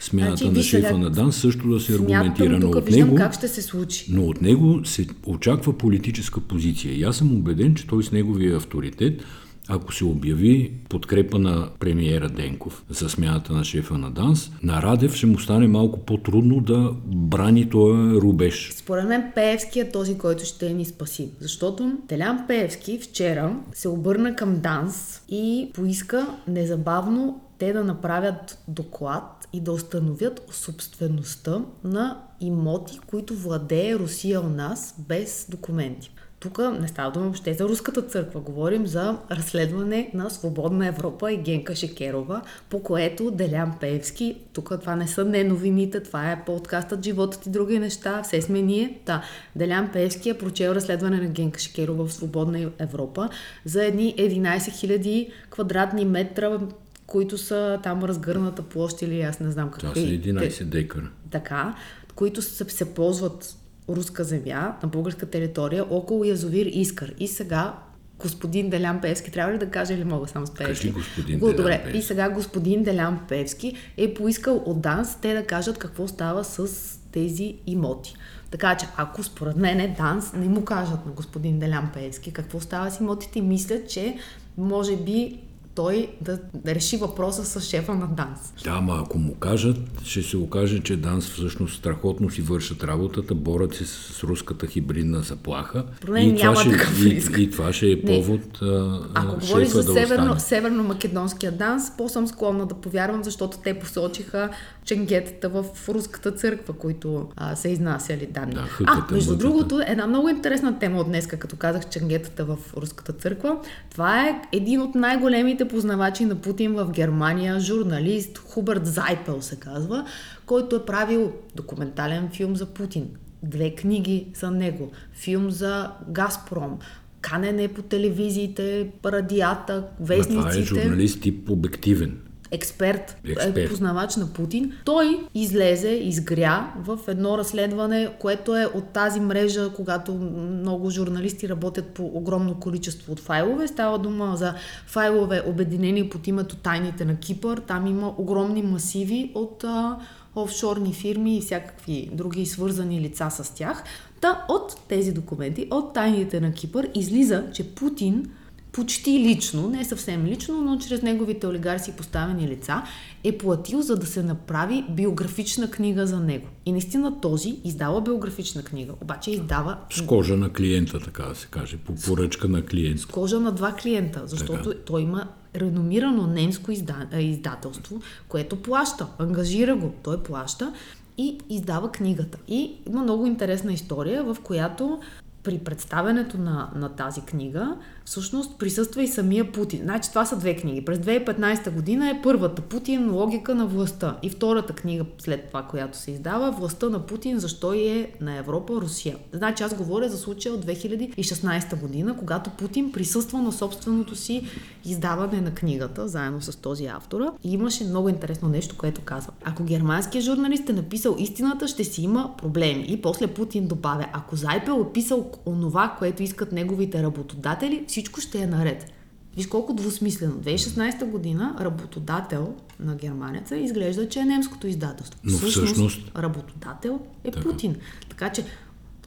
[0.00, 2.58] смяната Значи, на шефа сега, на ДАНС, също да се аргументира.
[2.58, 4.06] Но от него, как ще се случи.
[4.08, 6.94] но от него се очаква политическа позиция.
[6.94, 9.22] И аз съм убеден, че той с неговия авторитет,
[9.68, 15.14] ако се обяви подкрепа на премиера Денков за смяната на шефа на ДАНС, на Радев
[15.14, 18.72] ще му стане малко по-трудно да брани този рубеж.
[18.76, 21.28] Според мен Пеевски е този, който ще ни спаси.
[21.40, 29.48] Защото Делян Пеевски вчера се обърна към ДАНС и поиска незабавно те да направят доклад
[29.52, 36.12] и да установят собствеността на имоти, които владее Русия у нас без документи.
[36.40, 38.40] Тук не става дума въобще за руската църква.
[38.40, 44.96] Говорим за разследване на Свободна Европа и Генка Шекерова, по което Делян Пеевски, тук това
[44.96, 48.98] не са не новините, това е подкастът Животът и други неща, все сме ние.
[49.06, 49.22] Да,
[49.56, 53.28] Делян Пеевски е прочел разследване на Генка Шекерова в Свободна Европа
[53.64, 56.58] за едни 11 000 квадратни метра
[57.06, 60.22] които са там разгърната площ или аз не знам Това какви.
[60.24, 61.10] са 11 декара.
[61.30, 61.74] Така,
[62.14, 63.56] които се, се ползват
[63.96, 67.14] руска земя на българска територия около язовир Искър.
[67.18, 67.74] И сега
[68.18, 70.66] господин Делян Певски, трябва ли да кажа или мога само с Певски?
[70.74, 71.98] Кажи господин Го- Делян Добре, Пеевски.
[71.98, 76.66] и сега господин Делян Певски е поискал от ДАНС те да кажат какво става с
[77.12, 78.14] тези имоти.
[78.50, 82.90] Така че, ако според мен ДАНС не му кажат на господин Делян Пеевски какво става
[82.90, 84.16] с имотите, мисля, че
[84.58, 85.38] може би
[85.74, 88.52] той да, да реши въпроса с шефа на Данс.
[88.64, 93.34] Да, ама ако му кажат, ще се окаже, че Данс всъщност страхотно си вършат работата,
[93.34, 95.84] борят се с руската хибридна заплаха.
[96.06, 99.84] Поне няма това ще, и, и това ще е повод а, Ако а, говориш за
[99.84, 104.50] да северно, северно-македонския данс, по-съм склонна да повярвам, защото те посочиха
[104.84, 108.54] ченгетата в руската църква, които а, са изнасяли данни.
[108.54, 109.48] Да, а, хъката, между мъката.
[109.48, 113.56] другото, една много интересна тема от днес, като казах ченгетата в руската църква.
[113.90, 120.06] Това е един от най-големите познавачи на Путин в Германия, журналист, Хуберт Зайпел се казва,
[120.46, 123.08] който е правил документален филм за Путин.
[123.42, 124.90] Две книги за него.
[125.12, 126.78] Филм за Газпром.
[127.20, 132.18] Канене по телевизиите, радията, Ма това е вестниците журналист тип обективен.
[132.50, 133.56] Експерт, Експерт.
[133.56, 139.70] е познавач на Путин, той излезе, изгря в едно разследване, което е от тази мрежа,
[139.76, 143.68] когато много журналисти работят по огромно количество от файлове.
[143.68, 144.54] Става дума за
[144.86, 147.58] файлове, обединени под името Тайните на Кипър.
[147.58, 149.96] Там има огромни масиви от а,
[150.34, 153.84] офшорни фирми и всякакви други свързани лица с тях.
[154.20, 158.30] Та от тези документи, от Тайните на Кипър, излиза, че Путин
[158.72, 162.82] почти лично, не съвсем лично, но чрез неговите олигарси поставени лица,
[163.24, 166.46] е платил за да се направи биографична книга за него.
[166.66, 171.46] И наистина този издава биографична книга, обаче издава С кожа на клиента, така да се
[171.46, 173.00] каже, по поръчка на клиент.
[173.00, 174.84] с кожа на два клиента, защото Така.
[174.86, 177.06] той има реномирано немско изда...
[177.20, 180.72] издателство, което плаща, ангажира го, той плаща
[181.18, 182.38] и издава книгата.
[182.48, 185.00] И има много интересна история, в която
[185.42, 189.80] при представянето на, на тази книга, всъщност присъства и самия Путин.
[189.82, 190.84] Значи това са две книги.
[190.84, 194.16] През 2015 година е първата Путин логика на властта.
[194.22, 198.72] И втората книга след това, която се издава, властта на Путин, защо е на Европа,
[198.72, 199.16] Русия.
[199.32, 204.46] Значи аз говоря за случая от 2016 година, когато Путин присъства на собственото си
[204.84, 207.32] издаване на книгата, заедно с този автора.
[207.44, 209.32] И имаше много интересно нещо, което казва.
[209.44, 212.84] Ако германският журналист е написал истината, ще си има проблеми.
[212.88, 218.38] И после Путин добавя, ако Зайпел е писал онова, което искат неговите работодатели, всичко ще
[218.38, 218.92] е наред.
[219.36, 220.34] Виж колко двусмислено.
[220.34, 225.20] 2016 година работодател на германеца изглежда, че е немското издателство.
[225.24, 227.42] Но всъщност- работодател е Така.
[227.44, 227.76] Путин.
[228.10, 228.44] Така че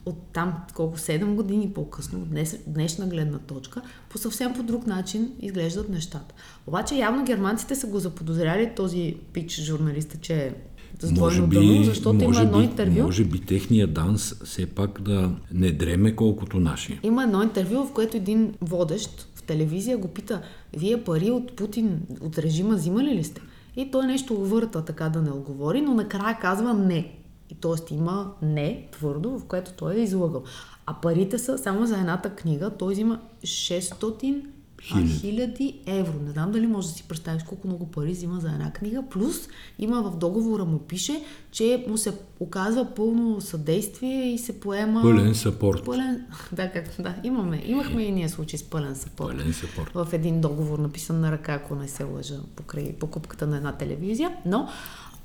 [0.06, 4.86] от там, колко 7 години по-късно, от днес, днешна гледна точка, по съвсем по друг
[4.86, 6.34] начин изглеждат нещата.
[6.66, 10.54] Обаче явно германците са го заподозряли този пич журналиста, че е
[11.00, 13.02] с двойно дъно, защото има може едно би, интервю.
[13.02, 17.00] Може би техния данс все пак да не дреме колкото нашия.
[17.02, 20.42] Има едно интервю, в което един водещ в телевизия го пита,
[20.76, 23.40] вие пари от Путин, от режима взимали ли сте?
[23.76, 27.12] И той нещо върта така да не отговори, но накрая казва не.
[27.50, 27.94] И т.е.
[27.94, 30.42] има не твърдо, в което той е излъгал.
[30.86, 34.42] А парите са само за едната книга, той взима 600
[34.84, 35.12] Хиляди.
[35.12, 36.12] хиляди евро.
[36.24, 39.02] Не знам дали можеш да си представиш колко много пари взима за една книга.
[39.10, 45.02] Плюс има в договора му пише, че му се оказва пълно съдействие и се поема...
[45.02, 45.84] Пълен сапорт.
[45.84, 47.62] Пълен, да, как, да, имаме.
[47.66, 49.36] Имахме и ние случай с пълен сапорт.
[49.36, 49.90] Пълен сапорт.
[49.94, 54.36] В един договор, написан на ръка, ако не се лъжа, покрай покупката на една телевизия.
[54.46, 54.68] Но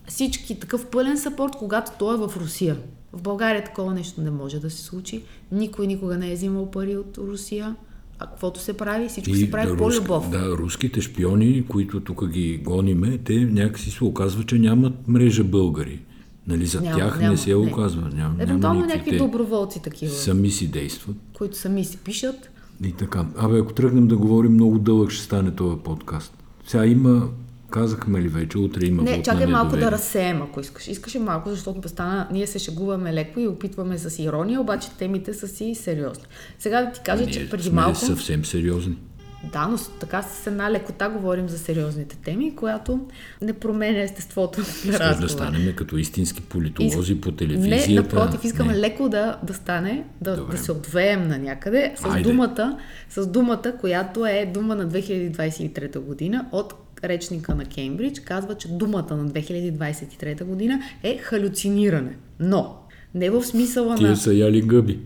[0.08, 2.78] всички такъв пълен сапорт, когато той е в Русия.
[3.14, 5.24] В България такова нещо не може да се случи.
[5.52, 7.76] Никой никога не е взимал пари от Русия.
[8.20, 10.30] А каквото се прави, всичко се прави да, по любов.
[10.30, 16.00] Да, руските шпиони, които тук ги гониме, те някакси се оказва, че нямат мрежа българи.
[16.48, 17.56] Нали, за Няма, тях няма, не се не.
[17.56, 18.02] оказва.
[18.02, 18.98] Няма, няма Евентуално никакви.
[18.98, 21.16] някакви доброволци такива, Сами си действат.
[21.38, 22.50] които сами си пишат.
[22.86, 23.26] И така.
[23.38, 26.34] Абе, ако тръгнем да говорим, много дълъг ще стане този подкаст.
[26.68, 27.28] Сега има,
[27.70, 30.88] казахме ли вече, утре има Не, чакай малко да разсеем, ако искаш.
[30.88, 35.34] Искаш и малко, защото стана, ние се шегуваме леко и опитваме с ирония, обаче темите
[35.34, 36.24] са си сериозни.
[36.60, 38.00] Сега да ти кажа, Ние че преди сме малко...
[38.00, 38.98] съвсем сериозни.
[39.44, 43.00] Да, но така с една лекота говорим за сериозните теми, която
[43.42, 45.30] не променя естеството на Искаш да разговора.
[45.30, 47.90] станем като истински политолози по телевизията.
[47.90, 48.80] Не, напротив, искаме Не.
[48.80, 50.52] леко да, да стане, да, Добре.
[50.52, 52.30] да се отвеем на някъде с Айде.
[52.30, 52.78] думата,
[53.10, 58.20] с думата, която е дума на 2023 година от речника на Кембридж.
[58.20, 62.16] Казва, че думата на 2023 година е халюциниране.
[62.40, 62.78] Но
[63.14, 63.98] не в смисъла на...
[63.98, 65.00] Тия са яли гъби.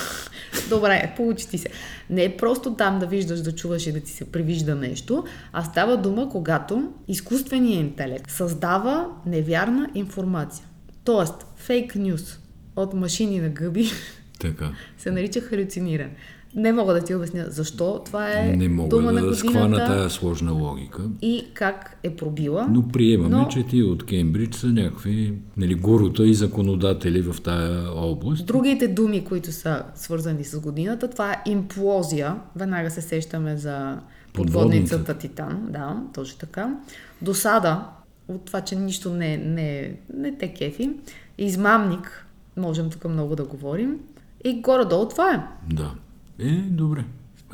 [0.68, 1.68] Добре, получи ти се.
[2.10, 5.64] Не е просто там да виждаш, да чуваш и да ти се привижда нещо, а
[5.64, 10.66] става дума, когато изкуственият интелект създава невярна информация.
[11.04, 12.38] Тоест, фейк нюс
[12.76, 13.90] от машини на гъби
[14.38, 14.70] Така.
[14.98, 16.14] се нарича халюциниране.
[16.54, 18.02] Не мога да ти обясня защо.
[18.06, 21.02] Това е Не мога дума на да годината схвана тая сложна логика.
[21.22, 22.66] и как е пробила.
[22.70, 27.90] Но приемаме, Но- че ти от Кембридж са някакви нали, гурута и законодатели в тая
[27.94, 28.46] област.
[28.46, 32.36] Другите думи, които са свързани с годината, това е имплозия.
[32.56, 33.98] Веднага се сещаме за
[34.32, 35.66] подводницата Титан.
[35.70, 36.74] Да, точно така.
[37.22, 37.84] Досада
[38.28, 40.90] от това, че нищо не, не, не те кефи.
[41.38, 43.98] Измамник, можем тук много да говорим.
[44.44, 45.44] И горе-долу това е.
[45.74, 45.94] Да.
[46.38, 47.04] Е, добре.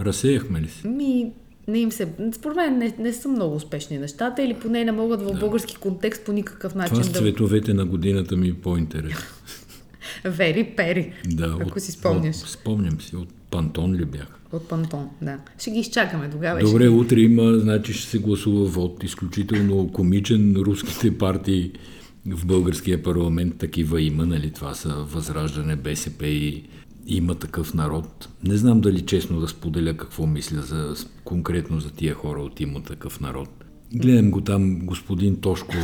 [0.00, 0.88] Разсеяхме ли се?
[0.88, 1.32] Ми,
[1.68, 2.08] не им се...
[2.32, 5.38] Според мен не, не са много успешни нещата или поне не могат в да.
[5.38, 9.26] български контекст по никакъв начин Това с цветовете на годината ми е по-интересно.
[10.24, 12.36] Вери Пери, да, ако от, си спомняш.
[12.42, 14.38] От, спомням си, от Пантон ли бях?
[14.52, 15.38] От Пантон, да.
[15.58, 16.60] Ще ги изчакаме тогава.
[16.60, 16.88] Добре, ще...
[16.88, 19.04] утре има, значи ще се гласува вод.
[19.04, 20.56] Изключително комичен.
[20.56, 21.72] Руските партии
[22.26, 24.50] в българския парламент такива има, нали?
[24.50, 26.64] Това са Възраждане, БСП и
[27.08, 28.28] има такъв народ.
[28.44, 30.94] Не знам дали честно да споделя какво мисля за,
[31.24, 33.48] конкретно за тия хора от има такъв народ.
[33.94, 35.74] Гледам го там, господин Тошко,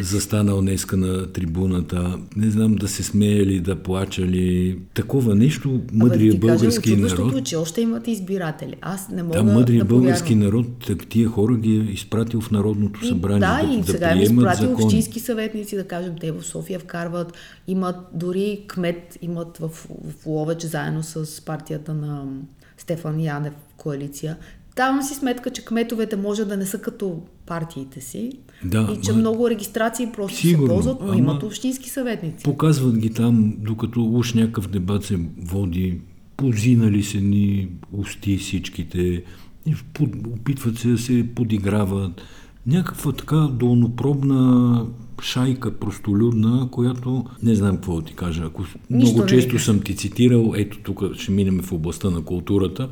[0.00, 2.18] застанал днеска на трибуната.
[2.36, 4.78] Не знам да се смее ли, да плача ли.
[4.94, 7.44] Такова нещо мъдрия Абе, български кажа, народ.
[7.44, 8.74] че още имат избиратели.
[8.80, 13.06] Аз не мога да, мъдрия да български народ, тия хора ги е изпратил в Народното
[13.06, 13.40] събрание.
[13.40, 14.84] Да, да, и да сега е изпратил закон.
[14.84, 17.32] общински съветници, да кажем, те в София вкарват.
[17.68, 22.24] Имат дори кмет, имат в, в Ловеч заедно с партията на
[22.78, 24.36] Стефан Янев коалиция.
[24.76, 28.32] Давам си сметка, че кметовете може да не са като партиите си
[28.64, 29.18] да, и че ма...
[29.18, 32.44] много регистрации просто Сигурно, се ползват, но имат общински съветници.
[32.44, 36.00] Показват ги там, докато уж някакъв дебат се води,
[36.36, 39.22] позинали се ни усти всичките,
[40.32, 42.22] опитват се да се подиграват.
[42.66, 44.86] Някаква така долнопробна
[45.22, 48.44] шайка простолюдна, която не знам какво да ти кажа.
[48.46, 52.88] Ако Нищо много често съм ти цитирал, ето тук ще минем в областта на културата,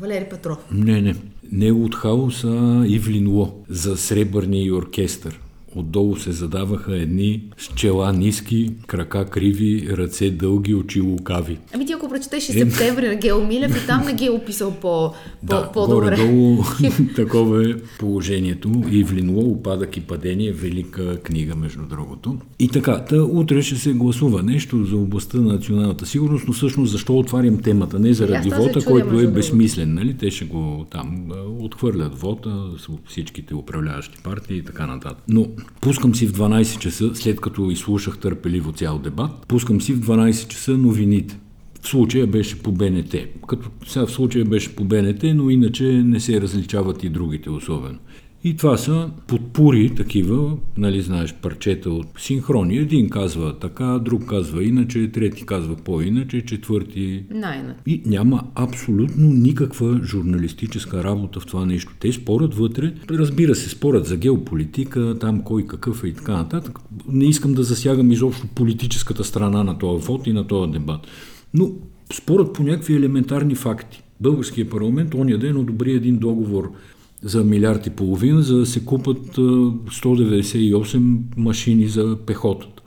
[0.00, 0.58] Валери Петров.
[0.72, 1.14] Не, не.
[1.52, 5.40] Не от хаос, а Ивлин Ло за сребърния оркестър.
[5.74, 11.58] Отдолу се задаваха едни с чела ниски, крака криви, ръце дълги, очи лукави.
[11.74, 12.54] Ами ти ако прочетеш и е...
[12.54, 14.80] септември на Гео Милев и там не ги е описал по,
[15.40, 16.16] по, да, по-добре.
[16.16, 16.64] Горе-долу
[17.16, 18.82] такова е положението.
[18.90, 22.38] Ивлин Ло, Опадък и падение, велика книга, между другото.
[22.58, 26.92] И така, та, утре ще се гласува нещо за областта на националната сигурност, но всъщност
[26.92, 27.98] защо отварям темата?
[27.98, 29.94] Не заради вота, който е безсмислен.
[29.94, 30.14] Нали?
[30.14, 31.26] Те ще го там
[31.60, 32.64] отхвърлят вота,
[33.06, 35.24] всичките управляващи партии и така нататък.
[35.28, 35.46] Но
[35.80, 40.48] Пускам си в 12 часа, след като изслушах търпеливо цял дебат, пускам си в 12
[40.48, 41.38] часа новините.
[41.82, 43.14] В случая беше по БНТ.
[43.48, 47.98] Като сега в случая беше по БНТ, но иначе не се различават и другите особено.
[48.44, 52.76] И това са подпури такива, нали знаеш, парчета от синхрони.
[52.76, 57.24] Един казва така, друг казва иначе, трети казва по-иначе, четвърти...
[57.30, 57.74] Найна.
[57.86, 61.92] И няма абсолютно никаква журналистическа работа в това нещо.
[62.00, 66.78] Те спорят вътре, разбира се, спорят за геополитика, там кой какъв е и така нататък.
[67.08, 71.00] Не искам да засягам изобщо политическата страна на този вод и на този дебат.
[71.54, 71.70] Но
[72.12, 74.02] спорят по някакви елементарни факти.
[74.20, 76.72] Българския парламент ония ден одобри един договор
[77.22, 82.79] за милиард и половина, за да се купат 198 машини за пехотата.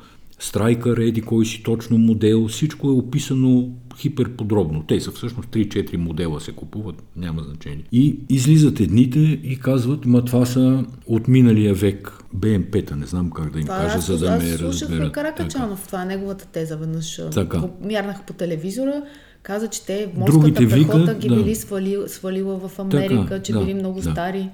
[0.44, 4.84] Страйкър, еди кой си точно модел, всичко е описано хиперподробно.
[4.88, 7.84] Те са всъщност 3-4 модела се купуват, няма значение.
[7.92, 12.14] И излизат едните и казват, ма това са от миналия век.
[12.34, 14.62] БМП-та, не знам как да им това, кажа, аз, за да ме разберат.
[14.62, 17.22] Аз слушах Каракачанов, това е неговата теза веднъж.
[17.32, 17.64] Така.
[17.82, 19.04] Мярнах по телевизора
[19.44, 21.36] каза, че те морската пехота ги да.
[21.36, 24.12] били свали, свалила в Америка, така, че да, били много да.
[24.12, 24.50] стари.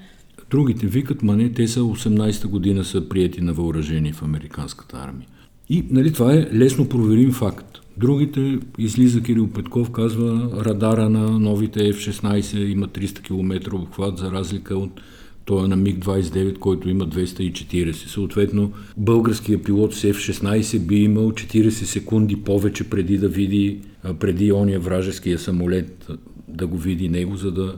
[0.49, 5.27] Другите викат, ма не, те са 18-та година са прияти на въоръжение в американската армия.
[5.69, 7.65] И нали, това е лесно проверим факт.
[7.97, 14.77] Другите, излиза Кирил Петков, казва, радара на новите F-16 има 300 км обхват, за разлика
[14.77, 15.01] от
[15.45, 17.91] той е на МиГ-29, който има 240.
[17.91, 23.79] Съответно, българският пилот с F-16 би имал 40 секунди повече преди да види,
[24.19, 26.07] преди ония вражеския самолет
[26.47, 27.75] да го види него, за да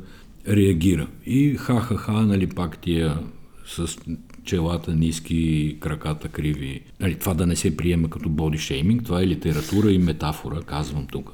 [0.47, 1.08] реагира.
[1.25, 3.19] И ха-ха-ха, нали пак тия
[3.65, 3.97] с
[4.43, 6.82] челата ниски, краката криви.
[6.99, 11.08] Нали, това да не се приема като боди шейминг, това е литература и метафора, казвам
[11.08, 11.34] тук.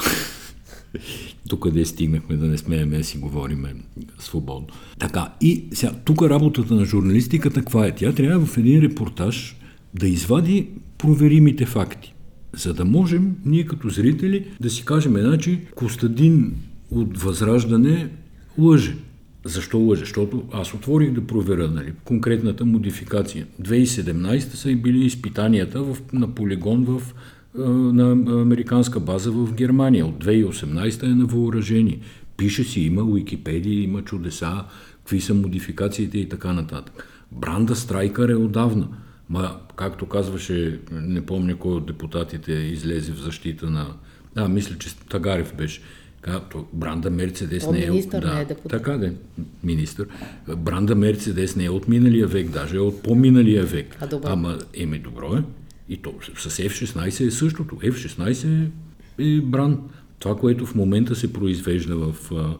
[1.48, 3.66] тук къде стигнахме да не смееме да си говорим
[4.18, 4.68] свободно.
[4.98, 7.94] Така, и сега, тук работата на журналистиката каква е?
[7.94, 9.56] Тя трябва в един репортаж
[9.94, 10.68] да извади
[10.98, 12.14] проверимите факти,
[12.52, 16.54] за да можем ние като зрители да си кажем, значи Костадин
[16.90, 18.08] от Възраждане
[18.58, 18.96] лъже.
[19.44, 20.00] Защо лъже?
[20.00, 23.46] Защото аз отворих да проверя нали, конкретната модификация.
[23.62, 27.14] 2017 са и били изпитанията в, на полигон в
[27.54, 28.10] на
[28.42, 30.06] американска база в Германия.
[30.06, 32.00] От 2018 е на въоръжение.
[32.36, 34.64] Пише си, има Уикипедия, има чудеса,
[34.98, 37.06] какви са модификациите и така нататък.
[37.32, 38.88] Бранда Страйкър е отдавна.
[39.28, 43.86] Ма, както казваше, не помня кой от депутатите излезе в защита на...
[44.36, 45.80] А, мисля, че Тагарев беше.
[46.20, 48.34] Както Бранда Мерцедес не е министър от...
[48.34, 48.70] не е депутат.
[48.70, 49.12] Така да,
[49.64, 50.06] министър.
[50.56, 53.96] Бранда Мерцедес не е от миналия век, даже е от по-миналия век.
[54.00, 54.28] А, добре.
[54.30, 55.42] Ама, еми, добро е.
[55.88, 57.74] И то с F-16 е същото.
[57.76, 58.70] F-16
[59.18, 59.78] е, е бран.
[60.18, 62.56] Това, което в момента се произвежда в а,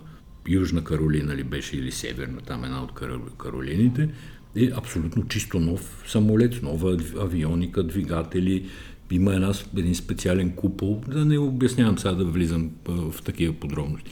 [0.49, 4.09] Южна Каролина ли беше или Северна, там една от Кар- Каролините,
[4.57, 8.67] е абсолютно чисто нов самолет, нова ав- авионика, двигатели,
[9.11, 14.11] има една, един специален купол, да не обяснявам сега да влизам в такива подробности.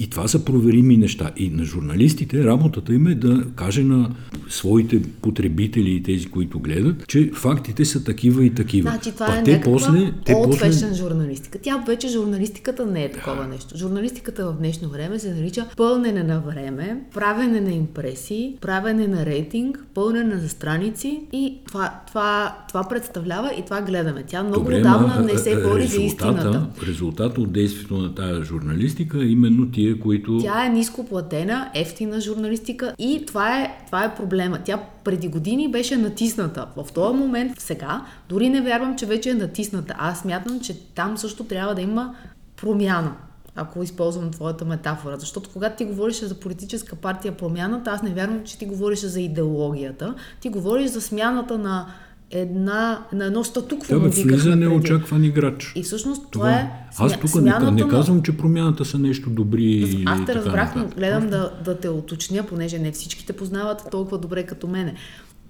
[0.00, 1.30] И това са проверими неща.
[1.36, 4.10] И на журналистите работата им е да каже на
[4.48, 8.90] своите потребители и тези, които гледат, че фактите са такива и такива.
[8.90, 10.94] Значи това Па е те после, те после...
[10.94, 11.58] журналистика.
[11.62, 13.76] Тя вече журналистиката не е такова нещо.
[13.76, 19.84] Журналистиката в днешно време се нарича пълнене на време, правене на импресии, правене на рейтинг,
[19.94, 24.24] пълнене на страници и това, това, това представлява и това гледаме.
[24.26, 26.66] Тя много Добре, отдавна не се бори за истината.
[26.88, 30.38] Резултата от действието на тази журналистика е именно тия, които...
[30.38, 34.58] Тя е ниско платена, ефтина журналистика и това е, това е проблема.
[34.64, 36.66] Тя преди години беше натисната.
[36.76, 39.94] В този момент, сега, дори не вярвам, че вече е натисната.
[39.98, 42.14] Аз смятам, че там също трябва да има
[42.56, 43.14] промяна
[43.60, 45.16] ако използвам твоята метафора.
[45.16, 49.20] Защото когато ти говориш за политическа партия промяната, аз не вярвам, че ти говориш за
[49.20, 50.14] идеологията.
[50.40, 51.86] Ти говориш за смяната на
[52.30, 54.00] една, на едно статукво.
[54.00, 55.72] Бе, викахме влиза неочакван играч.
[55.76, 56.70] И всъщност това, Това е е.
[56.98, 61.28] Аз тук не, не казвам, че промяната са нещо добри аз те разбрах, но гледам
[61.28, 64.94] да, да те уточня, понеже не всички те познават толкова добре като мене.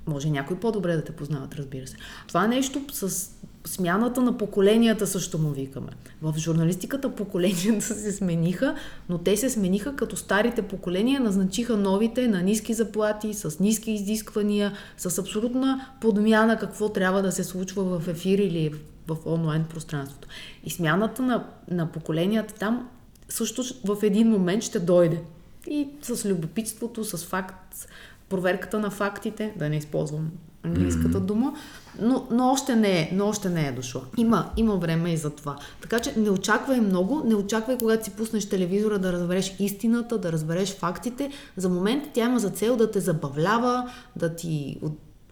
[0.06, 1.96] Може някой по-добре да те познават, разбира се.
[2.28, 3.30] Това нещо с
[3.66, 5.88] смяната на поколенията също му викаме.
[6.22, 8.74] В журналистиката поколенията се смениха,
[9.08, 14.72] но те се смениха като старите поколения назначиха новите на ниски заплати, с ниски изисквания,
[14.96, 18.74] с абсолютна подмяна какво трябва да се случва в ефир или
[19.08, 20.28] в онлайн пространството.
[20.64, 22.88] И смяната на, на поколенията там
[23.28, 25.22] също в един момент ще дойде.
[25.70, 27.88] И с любопитството, с факт,
[28.28, 30.30] проверката на фактите, да не използвам
[30.62, 31.54] английската дума,
[32.00, 34.00] но, но, още не е, но още не е дошла.
[34.16, 35.56] Има, има време и за това.
[35.80, 40.32] Така че не очаквай много, не очаквай когато си пуснеш телевизора да разбереш истината, да
[40.32, 41.30] разбереш фактите.
[41.56, 44.80] За момент тя има за цел да те забавлява, да ти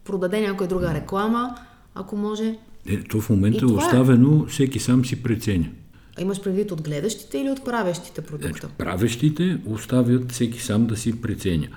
[0.05, 1.57] продаде някоя друга реклама,
[1.95, 2.59] ако може.
[2.89, 3.75] Е, то в момента е е.
[3.75, 5.67] оставено, всеки сам си преценя.
[6.19, 8.69] А Имаш предвид от гледащите или от правещите продукта?
[8.79, 11.69] правещите оставят всеки сам да си преценя.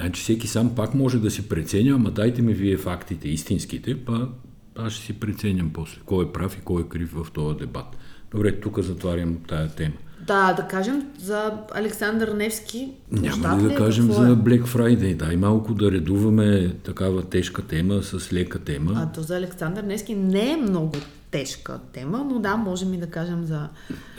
[0.00, 4.28] Значи всеки сам пак може да си преценя, ама дайте ми вие фактите, истинските, па
[4.76, 6.00] аз ще си преценям после.
[6.06, 7.96] Кой е прав и кой е крив в този дебат.
[8.30, 9.94] Добре, тук затварям тая тема.
[10.26, 12.88] Да, да кажем за Александър Невски.
[13.12, 14.30] Няма ли да кажем за е?
[14.30, 15.16] Black Friday?
[15.16, 18.92] Дай малко да редуваме такава тежка тема с лека тема.
[18.96, 20.92] А то за Александър Невски не е много
[21.30, 23.68] тежка тема, но да, можем и да кажем за...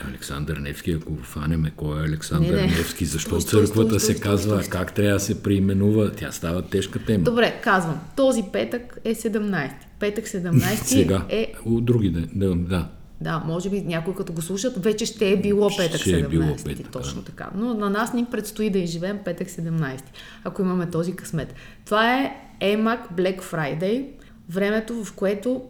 [0.08, 2.66] Александър Невски, ако фанеме кой е Александър Не, не.
[2.66, 4.70] Невски, защо стой, църквата стой, се стой, казва, стой.
[4.70, 7.24] как трябва да се преименува, тя става тежка тема.
[7.24, 8.00] Добре, казвам.
[8.16, 9.70] Този петък е 17.
[10.00, 11.52] Петък 17 Сега, е...
[11.64, 12.88] от други ден, да, да.
[13.20, 16.28] Да, може би някой като го слушат, вече ще е било петък Ще е 17.
[16.28, 17.50] било петък, точно така.
[17.54, 20.00] Но на нас ни предстои да изживеем петък 17,
[20.44, 21.54] ако имаме този късмет.
[21.84, 24.06] Това е EMAC Black Friday,
[24.48, 25.62] времето в което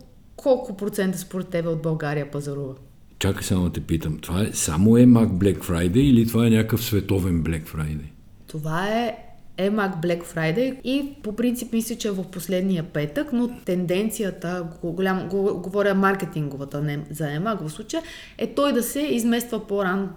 [0.43, 2.75] колко процента според тебе от България пазарува?
[3.19, 6.85] Чакай само да те питам, това е само EMAC Black Friday или това е някакъв
[6.85, 8.07] световен Black Friday?
[8.47, 9.17] Това е
[9.59, 14.93] EMAC Black Friday и по принцип мисля, че е в последния петък, но тенденцията, го-
[14.93, 18.03] голям, го, говоря маркетинговата не за EMAC в случая,
[18.39, 20.09] е той да се измества по-рано.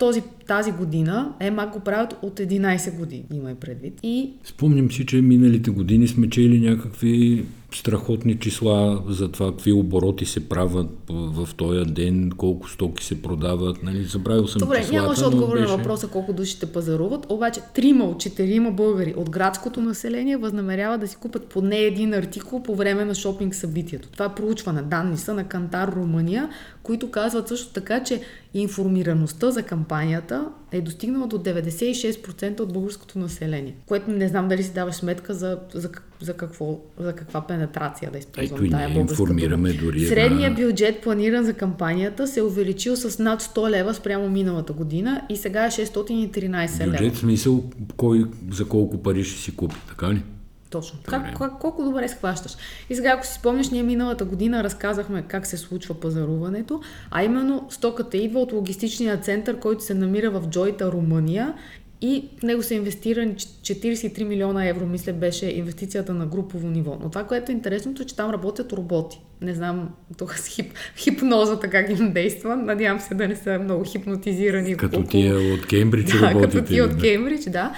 [0.00, 4.00] Този, тази година EMAC го правят от 11 години, имай предвид.
[4.02, 7.44] И Спомням си, че миналите години сме чели някакви
[7.74, 13.82] страхотни числа за това, какви обороти се правят в този ден, колко стоки се продават.
[13.82, 14.04] Нали?
[14.04, 15.70] Забравил съм Добре, числата, нямаше отговор беше...
[15.70, 21.00] на въпроса колко души ще пазаруват, обаче трима от четирима българи от градското население възнамеряват
[21.00, 24.08] да си купят поне един артикул по време на шопинг събитието.
[24.08, 24.82] Това е проучване.
[24.82, 26.48] Данни са на Кантар, Румъния,
[26.88, 28.20] които казват също така, че
[28.54, 33.74] информираността за кампанията е достигнала до 96% от българското население.
[33.86, 38.18] Което не знам дали си даваш сметка за, за, за, какво, за каква пенетрация да
[38.18, 43.18] използвам Ето и тая информираме дори Средният бюджет, планиран за кампанията, се е увеличил с
[43.18, 46.90] над 100 лева спрямо миналата година и сега е 613 лева.
[46.90, 47.64] Бюджет в смисъл
[47.96, 50.22] кой, за колко пари ще си купи, така ли?
[50.70, 50.98] Точно.
[51.04, 51.10] Добре.
[51.10, 52.56] Как, как, колко добре схващаш.
[52.90, 57.66] И сега, ако си спомняш, ние миналата година разказахме как се случва пазаруването, а именно
[57.70, 61.54] стоката идва от логистичния център, който се намира в Джойта, Румъния
[62.00, 66.98] и в него са инвестирани 43 милиона евро, мисля, беше инвестицията на групово ниво.
[67.02, 69.20] Но това, което е интересното, е, че там работят роботи.
[69.40, 69.88] Не знам
[70.18, 72.56] тук с хип, хипнозата как им действа.
[72.56, 74.76] Надявам се да не са много хипнотизирани.
[74.76, 75.10] Като около...
[75.10, 76.56] тия от Кембридж да, работите.
[76.58, 77.72] Като тия от Кембридж, да.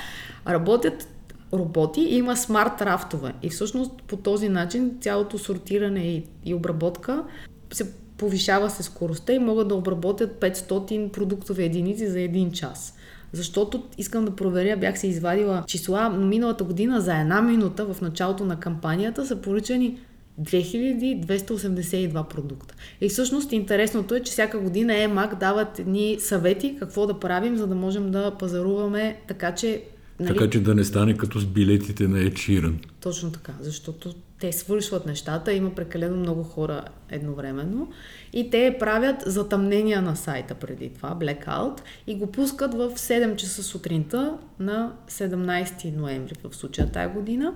[0.49, 1.09] Работят
[1.53, 3.33] роботи и има смарт рафтове.
[3.43, 7.25] И всъщност по този начин цялото сортиране и, и обработка
[7.73, 12.95] се повишава се скоростта и могат да обработят 500 продуктови единици за един час.
[13.33, 18.01] Защото искам да проверя, бях се извадила числа, но миналата година за една минута в
[18.01, 19.99] началото на кампанията са поръчани
[20.41, 22.75] 2282 продукта.
[23.01, 27.67] И всъщност интересното е, че всяка година EMAG дават едни съвети какво да правим, за
[27.67, 29.83] да можем да пазаруваме така, че
[30.21, 30.35] Нали?
[30.35, 32.79] Така че да не стане като с билетите на Ечиран.
[33.01, 37.89] Точно така, защото те свършват нещата, има прекалено много хора едновременно
[38.33, 43.63] и те правят затъмнения на сайта преди това, blackout, и го пускат в 7 часа
[43.63, 47.55] сутринта на 17 ноември в случая тая година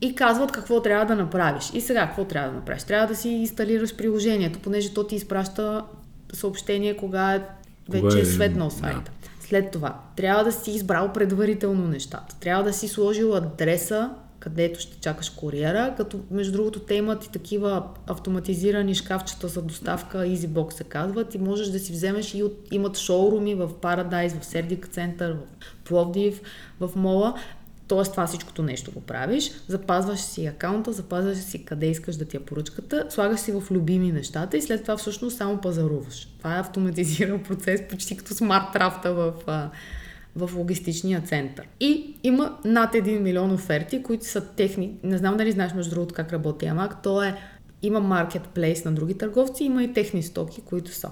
[0.00, 1.70] и казват какво трябва да направиш.
[1.74, 2.82] И сега какво трябва да направиш?
[2.82, 5.84] Трябва да си инсталираш приложението, понеже то ти изпраща
[6.32, 7.42] съобщение кога е
[7.88, 9.10] вече е светнал сайта.
[9.22, 9.41] Да.
[9.44, 12.36] След това, трябва да си избрал предварително нещата.
[12.40, 17.30] Трябва да си сложил адреса, където ще чакаш куриера, като между другото те имат и
[17.30, 22.68] такива автоматизирани шкафчета за доставка, EasyBox се казват и можеш да си вземеш и от,
[22.70, 26.40] имат шоуруми в Paradise, в Сердик център, в Пловдив,
[26.80, 27.34] в Мола.
[27.88, 32.36] Тоест това всичкото нещо го правиш, запазваш си акаунта, запазваш си къде искаш да ти
[32.36, 36.28] я поръчката, слагаш си в любими нещата и след това всъщност само пазаруваш.
[36.38, 39.32] Това е автоматизиран процес, почти като смарт трафта в,
[40.36, 41.66] в логистичния център.
[41.80, 44.94] И има над 1 милион оферти, които са техни.
[45.02, 47.02] Не знам дали знаеш между другото как работи Амак.
[47.02, 47.36] То е
[47.82, 51.10] има маркетплейс на други търговци, има и техни стоки, които са.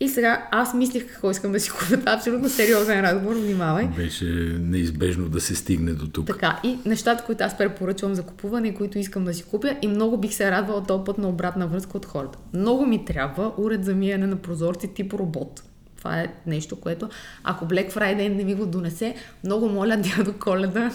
[0.00, 2.02] И сега аз мислих какво искам да си купя.
[2.06, 3.86] Абсолютно сериозен разговор, внимавай.
[3.86, 4.24] Беше
[4.60, 6.26] неизбежно да се стигне до тук.
[6.26, 10.16] Така, и нещата, които аз препоръчвам за купуване, които искам да си купя, и много
[10.16, 12.38] бих се радвала този път на обратна връзка от хората.
[12.54, 15.62] Много ми трябва уред за миене на прозорци тип робот.
[15.96, 17.08] Това е нещо, което
[17.44, 19.14] ако Black Friday не ми го донесе,
[19.44, 20.90] много моля дядо Коледа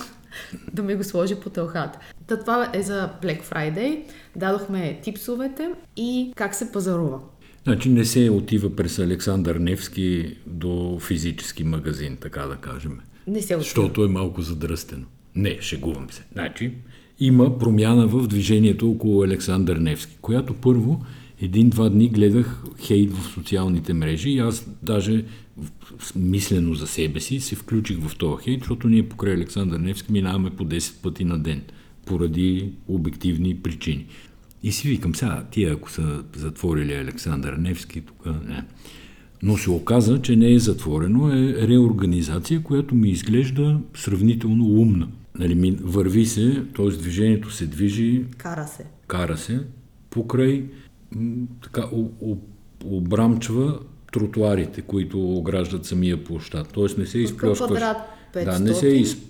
[0.73, 1.99] да ми го сложи по телхата.
[2.27, 4.03] Та това е за Black Friday.
[4.35, 7.19] Дадохме типсовете и как се пазарува.
[7.69, 12.99] Значи не се отива през Александър Невски до физически магазин, така да кажем.
[13.27, 13.63] Не се отива.
[13.63, 15.05] Защото е малко задръстено.
[15.35, 16.23] Не, шегувам се.
[16.33, 16.71] Значи,
[17.19, 21.05] има промяна в движението около Александър Невски, която първо
[21.41, 25.25] един-два дни гледах хейт в социалните мрежи и аз даже
[26.15, 30.49] мислено за себе си се включих в този хейт, защото ние покрай Александър Невски минаваме
[30.49, 31.61] по 10 пъти на ден
[32.05, 34.05] поради обективни причини.
[34.63, 38.63] И си викам, сега, тия ако са затворили Александър Невски, тук не.
[39.43, 45.07] Но се оказа, че не е затворено, е реорганизация, която ми изглежда сравнително умна.
[45.39, 46.89] Нали, върви се, т.е.
[46.89, 48.25] движението се движи.
[48.37, 48.85] Кара се.
[49.07, 49.59] Кара се
[50.09, 50.65] покрай
[51.63, 51.85] така
[52.85, 53.79] обрамчва
[54.11, 56.69] тротуарите, които ограждат самия площад.
[56.73, 57.79] Тоест не се изплескваш...
[58.33, 59.28] Да, не се изплескваш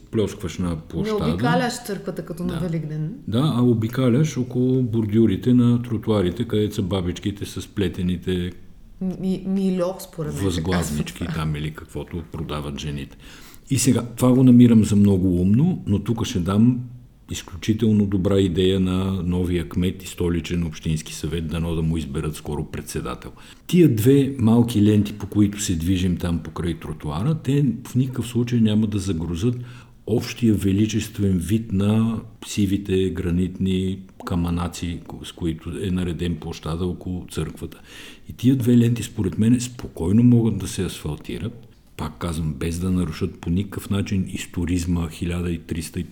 [0.60, 1.28] на площада.
[1.28, 2.53] Не обикаляш църквата като да.
[2.53, 3.14] на Великден.
[3.28, 8.51] Да, а обикаляш около бордюрите на тротуарите, където са бабичките с плетените
[9.01, 10.43] ми, милох, според мен.
[10.43, 13.18] Възглавнички там или каквото продават жените.
[13.70, 16.80] И сега, това го намирам за много умно, но тук ще дам
[17.32, 22.66] изключително добра идея на новия кмет и столичен общински съвет, дано да му изберат скоро
[22.66, 23.32] председател.
[23.68, 28.62] Тия две малки ленти, по които се движим там покрай тротуара, те в никакъв случай
[28.62, 29.55] няма да загрузат
[30.10, 37.82] общия величествен вид на сивите гранитни каманаци, с които е нареден площада около църквата.
[38.30, 42.91] И тия две ленти, според мен, спокойно могат да се асфалтират, пак казвам, без да
[42.91, 46.05] нарушат по никакъв начин историзма 1350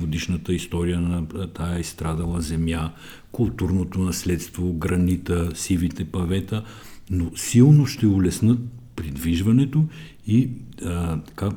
[0.00, 2.92] годишната история на тая изстрадала земя,
[3.32, 6.64] културното наследство, гранита, сивите павета,
[7.10, 8.58] но силно ще улеснат
[8.96, 9.84] придвижването
[10.26, 10.50] и
[10.84, 11.50] а, така,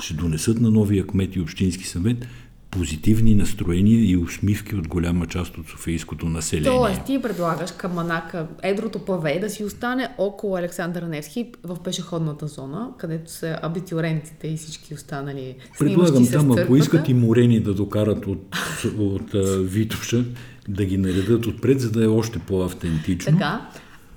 [0.00, 2.26] ще донесат на новия кмет и общински съвет
[2.74, 6.78] позитивни настроения и усмивки от голяма част от софийското население.
[6.78, 12.88] Тоест, ти предлагаш Каманака, едрото паве да си остане около Александър Невски в пешеходната зона,
[12.98, 18.56] където са абитюрентите и всички останали Предлагам там, ако искат и морени да докарат от,
[18.98, 20.24] от, от Витоша,
[20.68, 23.32] да ги наредат отпред, за да е още по-автентично.
[23.32, 23.68] Така.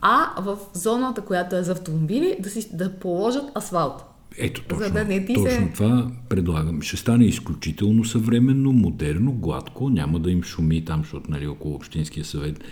[0.01, 4.16] А в зоната, която е за автомобили, да, си, да положат асфалт.
[4.37, 5.71] Ето точно, За да не ти точно се...
[5.75, 6.81] това предлагам.
[6.81, 12.25] Ще стане изключително съвременно, модерно, гладко, няма да им шуми там, защото нали, около Общинския
[12.25, 12.63] съвет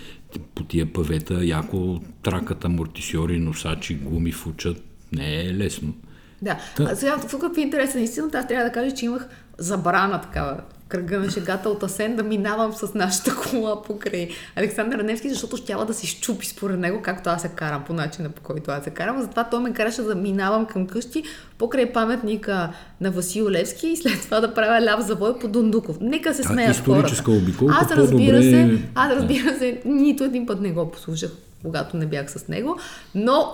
[0.55, 4.83] по тия павета яко тракат амортисьори, носачи, гуми фучат.
[5.11, 5.93] Не е лесно.
[6.41, 6.59] Да.
[6.79, 10.61] А сега, тук е интересен истината, аз трябва да кажа, че имах забрана такава
[10.95, 15.85] кръга на шегата от Асен да минавам с нашата кола покрай Александър Невски, защото щяла
[15.85, 18.89] да се щупи според него, както аз се карам по начина по който аз се
[18.89, 19.21] карам.
[19.21, 21.23] Затова той ме караше да минавам към къщи
[21.57, 22.69] покрай паметника
[23.01, 25.97] на Васил Левски и след това да правя ляв завой по Дундуков.
[26.01, 27.31] Нека се смеят хората.
[27.31, 31.31] обиколка, Аз разбира се, аз разбира се, нито един път не го послушах,
[31.63, 32.77] когато не бях с него,
[33.15, 33.53] но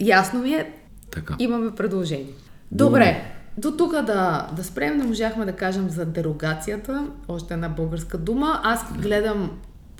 [0.00, 0.72] ясно ми е,
[1.10, 1.36] Така.
[1.38, 2.32] Имаме предложение.
[2.72, 8.18] Добре, до тук да, да спрем, не можахме да кажем за дерогацията, още една българска
[8.18, 8.60] дума.
[8.64, 9.50] Аз гледам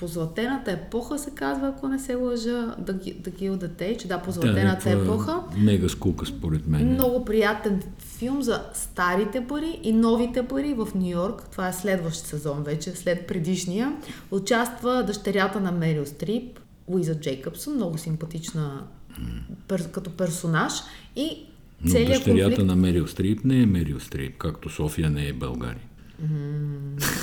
[0.00, 4.08] по златената епоха, се казва, ако не се лъжа, да ги, да ги отдете, че
[4.08, 4.32] да, по
[4.84, 5.40] Да, епоха.
[5.56, 6.86] Мега скука според мен.
[6.86, 11.48] Много приятен филм за старите пари и новите пари в Нью Йорк.
[11.50, 13.96] Това е следващ сезон вече, след предишния.
[14.30, 18.82] Участва дъщерята на Мерил Стрип, Луиза Джейкъбсън, много симпатична
[19.68, 20.72] пер, като персонаж.
[21.16, 21.46] И
[21.84, 22.66] Но целият дъщерята конфликт...
[22.66, 25.82] на Мерил Стрип не е Мерил Стрип, както София не е България.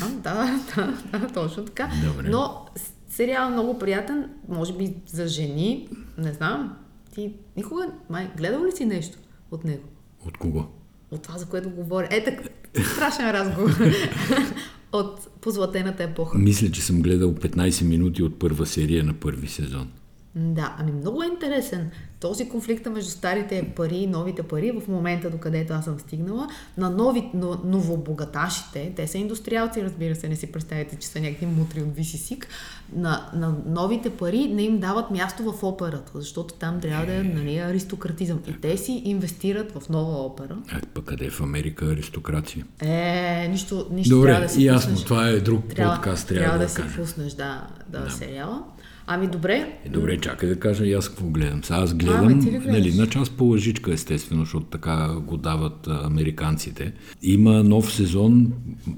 [0.02, 1.92] А, да, да, да, точно така.
[2.06, 2.30] Добре.
[2.30, 2.66] Но
[3.10, 6.78] сериал е много приятен, може би за жени, не знам.
[7.16, 9.18] Ти никога, май, гледал ли си нещо
[9.52, 9.84] от него?
[10.26, 10.66] От кого?
[11.12, 12.08] От това, за което говоря.
[12.12, 12.50] Е, так,
[12.94, 13.72] страшен разговор.
[14.92, 16.38] от позлатената епоха.
[16.38, 19.92] Мисля, че съм гледал 15 минути от първа серия на първи сезон.
[20.38, 21.92] Да, ами много е интересен.
[22.20, 26.90] Този конфликт между старите пари и новите пари в момента, докъдето аз съм стигнала, на
[26.90, 31.82] нови, но, новобогаташите, те са индустриалци, разбира се, не си представите, че са някакви мутри
[31.82, 32.48] от Висисик,
[32.96, 37.24] на, на новите пари не им дават място в операта, защото там трябва да е
[37.24, 38.40] нали, аристократизъм.
[38.48, 40.58] И те си инвестират в нова опера.
[40.72, 42.66] А пък къде е в Америка аристокрация?
[42.82, 45.06] Е, нищо, нищо Добре, трябва да си ясно, пуснеш.
[45.06, 46.96] това е друг трябва, подкаст, трябва, да, си кажа.
[46.96, 48.64] пуснеш, да, да, да, сериала.
[49.10, 51.64] Ами добре, Е, добре, чакай да кажа и аз какво гледам.
[51.64, 52.66] Сега аз гледам, гледаш?
[52.66, 56.94] нали, на част по лъжичка, естествено, защото така го дават а, американците.
[57.22, 58.54] Има нов сезон,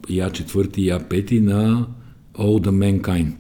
[0.09, 1.87] я четвърти, я пети на
[2.33, 3.35] All the Mankind.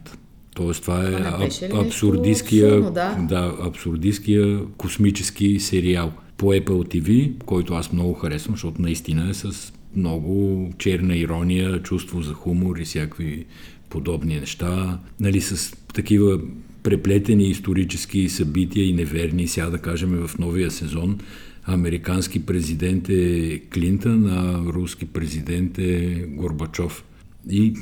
[0.55, 3.17] Тоест това е нещо абсурдистския, абсурдно, да?
[3.29, 6.67] да, абсурдистския космически сериал по Apple
[7.01, 12.77] TV, който аз много харесвам, защото наистина е с много черна ирония, чувство за хумор
[12.77, 13.45] и всякакви
[13.89, 14.99] подобни неща.
[15.19, 16.39] Нали, с такива
[16.83, 21.19] преплетени исторически събития и неверни, сега да кажем в новия сезон,
[21.63, 27.03] американски президент е Клинтън, а руски президент е Горбачов.
[27.49, 27.73] И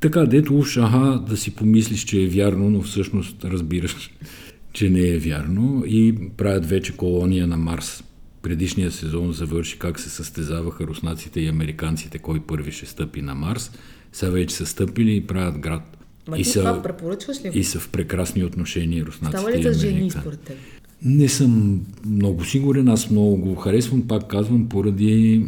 [0.00, 4.10] така, дето уж, аха, да си помислиш, че е вярно, но всъщност разбираш,
[4.72, 8.04] че не е вярно и правят вече колония на Марс.
[8.42, 13.70] Предишния сезон завърши как се състезаваха руснаците и американците, кой първи ще стъпи на Марс.
[14.12, 15.96] Сега вече са стъпили и правят град.
[16.28, 19.72] Ма и, ти това препоръчваш ли и са в прекрасни отношения руснаците Става ли за
[19.72, 20.56] жени според теб?
[21.02, 25.46] Не съм много сигурен, аз много го харесвам, пак казвам, поради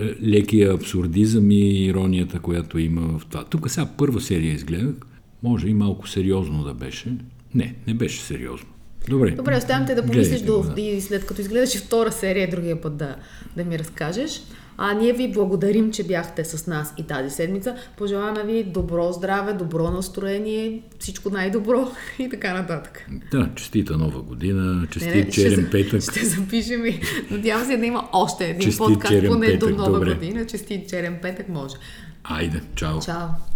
[0.00, 3.44] е, лекия абсурдизъм и иронията, която има в това.
[3.44, 4.94] Тук сега първа серия изгледах,
[5.42, 7.16] може и малко сериозно да беше.
[7.54, 8.68] Не, не беше сериозно.
[9.08, 9.30] Добре.
[9.30, 10.80] Добре, оставям те да помислиш Гледайте до, да.
[10.80, 13.16] и след като изгледаш и втора серия, другия път да,
[13.56, 14.40] да ми разкажеш.
[14.78, 17.76] А ние ви благодарим, че бяхте с нас и тази седмица.
[17.96, 23.06] Пожелаваме ви добро здраве, добро настроение, всичко най-добро и така нататък.
[23.30, 26.02] Да, честита нова година, Не, честит не, черен ще, петък.
[26.02, 27.00] Ще запишем и
[27.30, 30.14] надявам се да има още един Честит подкаст поне до нова добре.
[30.14, 30.46] година.
[30.46, 31.74] Честит черен петък може.
[32.24, 33.00] Айде, чао.
[33.00, 33.53] Чао!